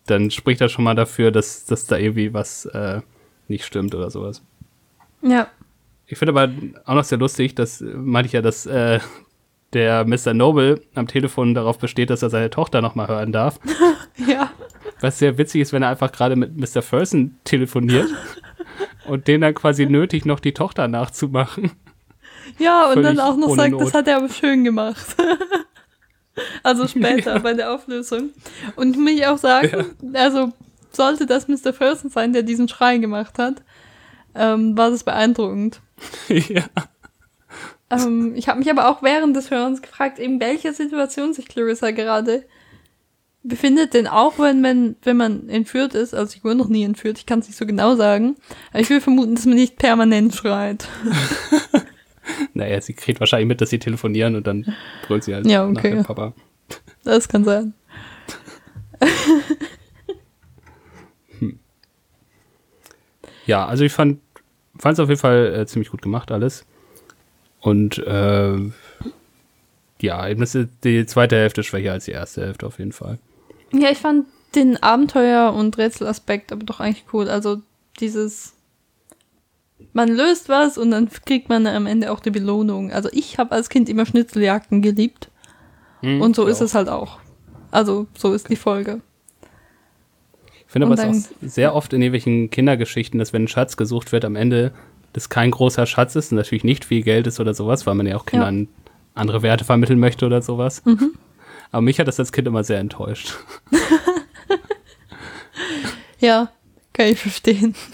[0.08, 3.00] dann spricht das schon mal dafür, dass, dass da irgendwie was äh,
[3.48, 4.44] nicht stimmt oder sowas.
[5.22, 5.48] Ja.
[6.06, 9.00] Ich finde aber auch noch sehr lustig, das meinte ich ja, dass äh,
[9.74, 10.34] der Mr.
[10.34, 13.60] Noble am Telefon darauf besteht, dass er seine Tochter nochmal hören darf.
[14.28, 14.52] Ja.
[15.00, 16.84] Was sehr witzig ist, wenn er einfach gerade mit Mr.
[16.84, 18.08] Ferguson telefoniert
[19.08, 21.72] und den dann quasi nötig, noch die Tochter nachzumachen.
[22.60, 23.82] Ja, und dann Völlig auch noch sagt, Not.
[23.82, 25.16] das hat er aber schön gemacht.
[26.64, 28.30] also später bei der Auflösung.
[28.76, 30.52] Und mich auch sagen, also
[30.92, 31.74] sollte das Mr.
[31.74, 33.64] Ferguson sein, der diesen Schrei gemacht hat,
[34.36, 35.82] ähm, war das beeindruckend.
[36.28, 36.66] ja.
[37.92, 41.92] Ähm, ich habe mich aber auch während des Hörens gefragt, in welcher Situation sich Clarissa
[41.92, 42.46] gerade
[43.44, 47.18] befindet, denn auch wenn man, wenn man entführt ist, also ich wurde noch nie entführt,
[47.18, 48.36] ich kann es nicht so genau sagen,
[48.70, 50.88] aber ich will vermuten, dass man nicht permanent schreit.
[52.54, 54.74] Naja, sie kriegt wahrscheinlich mit, dass sie telefonieren und dann
[55.08, 55.92] brüllt sie halt Ja, nach okay.
[55.92, 56.34] dem Papa.
[57.04, 57.74] Das kann sein.
[63.46, 64.20] Ja, also ich fand
[64.84, 66.66] es auf jeden Fall äh, ziemlich gut gemacht alles.
[67.62, 68.58] Und äh,
[70.02, 73.20] ja, eben ist die zweite Hälfte schwächer als die erste Hälfte auf jeden Fall.
[73.72, 77.30] Ja, ich fand den Abenteuer- und Rätselaspekt aber doch eigentlich cool.
[77.30, 77.62] Also
[78.00, 78.54] dieses,
[79.94, 82.92] man löst was und dann kriegt man am Ende auch die Belohnung.
[82.92, 85.30] Also ich habe als Kind immer Schnitzeljagden geliebt
[86.02, 87.20] und so ist es halt auch.
[87.70, 89.02] Also so ist die Folge.
[90.66, 94.12] Ich finde aber es auch sehr oft in irgendwelchen Kindergeschichten, dass wenn ein Schatz gesucht
[94.12, 94.72] wird, am Ende
[95.14, 98.08] das kein großer Schatz ist und natürlich nicht viel Geld ist oder sowas, weil man
[98.08, 98.68] ja auch Kindern
[99.14, 100.84] andere Werte vermitteln möchte oder sowas.
[100.86, 101.14] Mhm.
[101.72, 103.36] Aber mich hat das als Kind immer sehr enttäuscht.
[106.20, 106.52] Ja,
[106.94, 107.76] kann ich verstehen.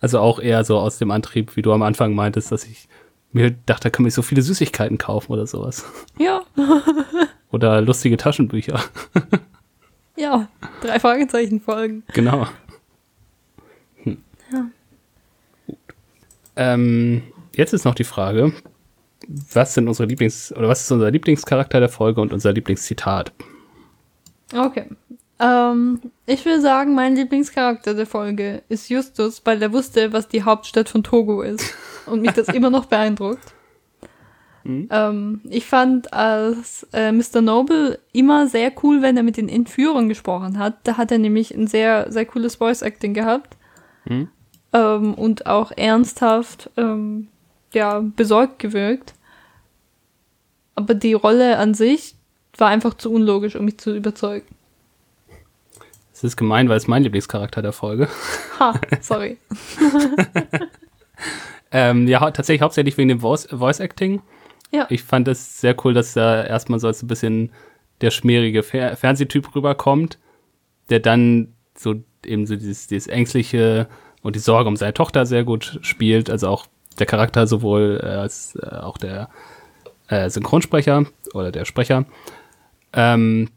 [0.00, 2.88] Also auch eher so aus dem Antrieb, wie du am Anfang meintest, dass ich
[3.32, 5.84] mir dachte, da kann man so viele Süßigkeiten kaufen oder sowas.
[6.18, 6.42] Ja,
[7.54, 8.80] Oder lustige Taschenbücher.
[10.16, 10.48] Ja,
[10.80, 12.02] drei Fragezeichen folgen.
[12.12, 12.48] Genau.
[14.02, 14.18] Hm.
[14.52, 14.66] Ja.
[16.56, 17.22] Ähm,
[17.54, 18.52] jetzt ist noch die Frage,
[19.26, 23.32] was sind unsere Lieblings- oder was ist unser Lieblingscharakter der Folge und unser Lieblingszitat?
[24.54, 24.86] Okay.
[25.40, 30.44] Ähm, ich will sagen, mein Lieblingscharakter der Folge ist Justus, weil er wusste, was die
[30.44, 31.74] Hauptstadt von Togo ist.
[32.06, 33.54] Und mich das immer noch beeindruckt.
[34.64, 34.88] Mhm.
[34.90, 37.40] Ähm, ich fand als äh, Mr.
[37.40, 40.78] Noble immer sehr cool, wenn er mit den Entführern gesprochen hat.
[40.84, 43.56] Da hat er nämlich ein sehr, sehr cooles Voice-Acting gehabt.
[44.06, 44.28] Mhm.
[44.74, 47.28] Ähm, und auch ernsthaft, ähm,
[47.72, 49.14] ja, besorgt gewirkt.
[50.74, 52.16] Aber die Rolle an sich
[52.58, 54.46] war einfach zu unlogisch, um mich zu überzeugen.
[56.12, 58.08] Es ist gemein, weil es mein Lieblingscharakter der Folge.
[58.60, 59.36] Ha, sorry.
[61.74, 64.22] Ähm, ja, tatsächlich hauptsächlich wegen dem Voice, Voice Acting.
[64.70, 64.86] Ja.
[64.90, 67.50] Ich fand es sehr cool, dass da erstmal so als ein bisschen
[68.00, 70.20] der schmierige Fer Fernsehtyp rüberkommt,
[70.88, 73.88] der dann so eben so dieses, dieses ängstliche
[74.24, 76.28] und die Sorge um seine Tochter sehr gut spielt.
[76.28, 76.66] Also auch
[76.98, 79.28] der Charakter sowohl äh, als äh, auch der
[80.08, 81.04] äh, Synchronsprecher
[81.34, 82.06] oder der Sprecher.
[82.92, 83.50] Ähm,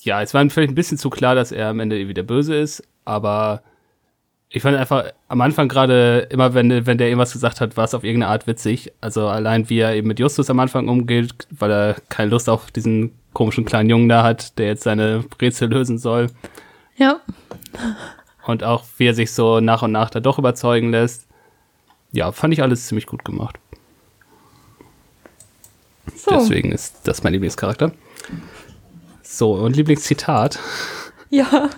[0.00, 2.54] ja, es war vielleicht ein bisschen zu klar, dass er am Ende irgendwie der Böse
[2.54, 3.62] ist, aber
[4.48, 7.94] ich fand einfach am Anfang gerade immer, wenn, wenn der irgendwas gesagt hat, war es
[7.94, 8.92] auf irgendeine Art witzig.
[9.00, 12.70] Also allein wie er eben mit Justus am Anfang umgeht, weil er keine Lust auf
[12.70, 16.28] diesen komischen kleinen Jungen da hat, der jetzt seine Rätsel lösen soll.
[16.96, 17.20] Ja.
[18.46, 21.26] Und auch wie er sich so nach und nach da doch überzeugen lässt.
[22.12, 23.58] Ja, fand ich alles ziemlich gut gemacht.
[26.14, 26.30] So.
[26.30, 27.92] Deswegen ist das mein Lieblingscharakter.
[29.22, 30.58] So, und Lieblingszitat.
[31.30, 31.70] Ja.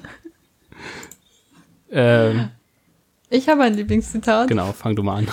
[1.91, 2.51] Ähm,
[3.31, 4.49] Ich habe ein Lieblingszitat.
[4.49, 5.29] genau, fang du mal an.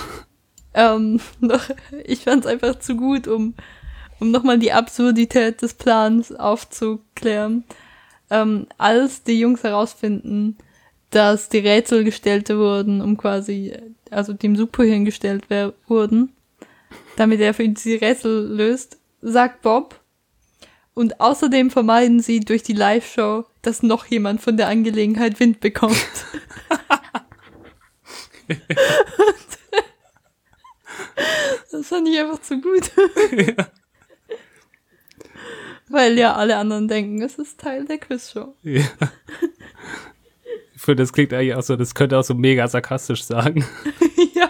[0.74, 1.68] Ähm, noch,
[2.04, 3.54] ich fand es einfach zu gut, um,
[4.20, 7.64] um nochmal die Absurdität des Plans aufzuklären.
[8.30, 10.56] Ähm, als die Jungs herausfinden,
[11.16, 13.72] dass die Rätsel gestellt wurden, um quasi,
[14.10, 15.44] also dem Superhirn gestellt
[15.86, 16.36] wurden,
[17.16, 19.98] damit er für die Rätsel löst, sagt Bob.
[20.92, 25.96] Und außerdem vermeiden sie durch die Live-Show, dass noch jemand von der Angelegenheit Wind bekommt.
[31.72, 32.90] Das fand ich einfach zu gut.
[35.88, 38.54] Weil ja alle anderen denken, es ist Teil der Quizshow.
[38.62, 38.84] Ja.
[40.86, 43.66] Finde, das klingt eigentlich auch so, das könnte auch so mega sarkastisch sagen.
[44.34, 44.48] ja,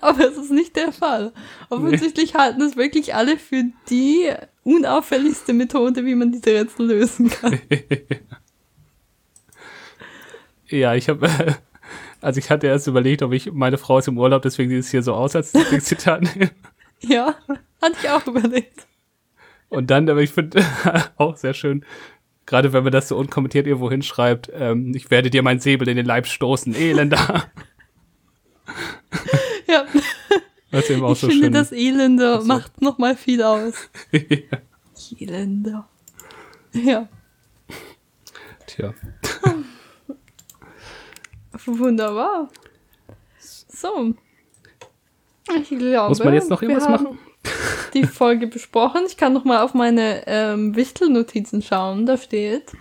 [0.00, 1.32] aber es ist nicht der Fall.
[1.70, 4.32] Offensichtlich halten es wirklich alle für die
[4.64, 7.60] unauffälligste Methode, wie man diese Rätsel lösen kann.
[10.68, 11.28] Ja, ich habe,
[12.20, 14.90] also ich hatte erst überlegt, ob ich meine Frau ist im Urlaub, deswegen sieht es
[14.90, 16.50] hier so aus, als Lieblingszitat nehme.
[17.02, 17.36] ja,
[17.80, 18.84] hatte ich auch überlegt.
[19.68, 20.64] Und dann, aber ich finde
[21.18, 21.84] auch sehr schön,
[22.46, 25.96] gerade wenn man das so unkommentiert irgendwo hinschreibt, ähm, ich werde dir mein Säbel in
[25.96, 27.44] den Leib stoßen, Elender.
[29.68, 29.84] Ja,
[30.70, 31.52] Was eben auch ich so finde, schön.
[31.52, 32.46] das Elender so.
[32.46, 33.74] macht nochmal viel aus.
[34.12, 34.58] ja.
[35.18, 35.88] Elender.
[36.72, 37.08] Ja,
[38.66, 38.92] Tja.
[41.66, 42.48] wunderbar.
[43.38, 44.14] So.
[45.60, 47.18] Ich glaube, Muss man jetzt noch irgendwas machen?
[47.94, 49.02] Die Folge besprochen.
[49.06, 52.06] Ich kann noch mal auf meine ähm, Wichtelnotizen schauen.
[52.06, 52.72] Da steht,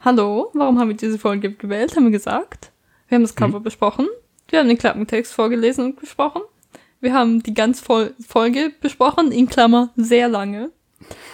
[0.00, 1.96] hallo, warum haben wir diese Folge gewählt?
[1.96, 2.70] Haben wir gesagt.
[3.08, 4.06] Wir haben das Cover besprochen.
[4.48, 6.42] Wir haben den Klappentext vorgelesen und besprochen.
[7.00, 10.70] Wir haben die ganz Vol Folge besprochen, in Klammer sehr lange.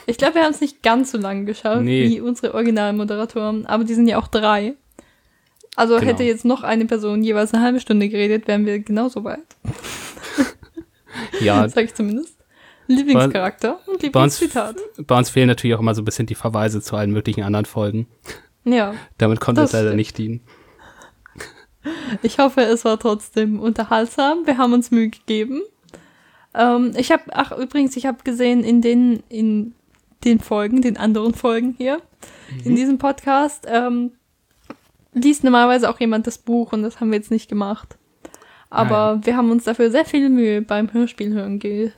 [0.06, 2.08] Ich glaube, wir haben es nicht ganz so lange geschaut Nee.
[2.08, 4.74] wie unsere Originalmoderatoren, aber die sind ja auch drei.
[5.76, 6.06] Also Genau.
[6.08, 9.38] hätte jetzt noch eine Person jeweils eine halbe Stunde geredet, wären wir genauso weit.
[11.40, 12.36] Ja, Sag ich zumindest.
[12.90, 14.76] Lieblingscharakter und bei uns, Lieblingszitat.
[15.06, 17.66] bei uns fehlen natürlich auch immer so ein bisschen die Verweise zu allen möglichen anderen
[17.66, 18.08] Folgen.
[18.64, 19.96] Ja, Damit konnte es leider stimmt.
[19.96, 20.40] nicht dienen.
[22.22, 24.46] ich hoffe, es war trotzdem unterhaltsam.
[24.46, 25.62] Wir haben uns Mühe gegeben.
[26.54, 29.74] Ähm, ich habe, ach übrigens, ich habe gesehen in den in
[30.24, 32.02] den Folgen, den anderen Folgen hier
[32.64, 34.12] in diesem Podcast ähm,
[35.14, 37.96] liest normalerweise auch jemand das Buch und das haben wir jetzt nicht gemacht.
[38.68, 41.92] Aber wir haben uns dafür sehr viel Mühe beim Hörspiel hören ge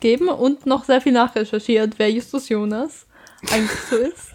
[0.00, 3.06] gegeben und noch sehr viel nachrecherchiert, wer Justus Jonas
[3.50, 4.32] eigentlich so ist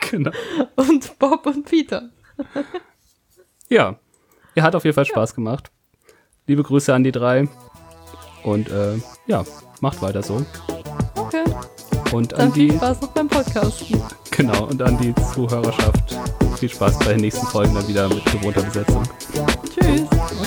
[0.10, 0.30] genau.
[0.76, 2.10] und Bob und Peter.
[3.68, 3.98] Ja,
[4.54, 5.70] er hat auf jeden Fall Spaß gemacht.
[6.46, 7.48] Liebe Grüße an die drei.
[8.42, 9.46] Und äh, ja,
[9.80, 10.44] macht weiter so.
[11.14, 11.44] Okay.
[12.12, 13.84] Und Dann an viel die, Spaß noch beim Podcast.
[14.30, 16.18] genau, und an die Zuhörerschaft.
[16.58, 19.02] Viel Spaß bei den nächsten Folgen dann wieder mit gewohnter Besetzung.
[19.74, 20.02] Tschüss.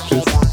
[0.07, 0.44] Tschüss.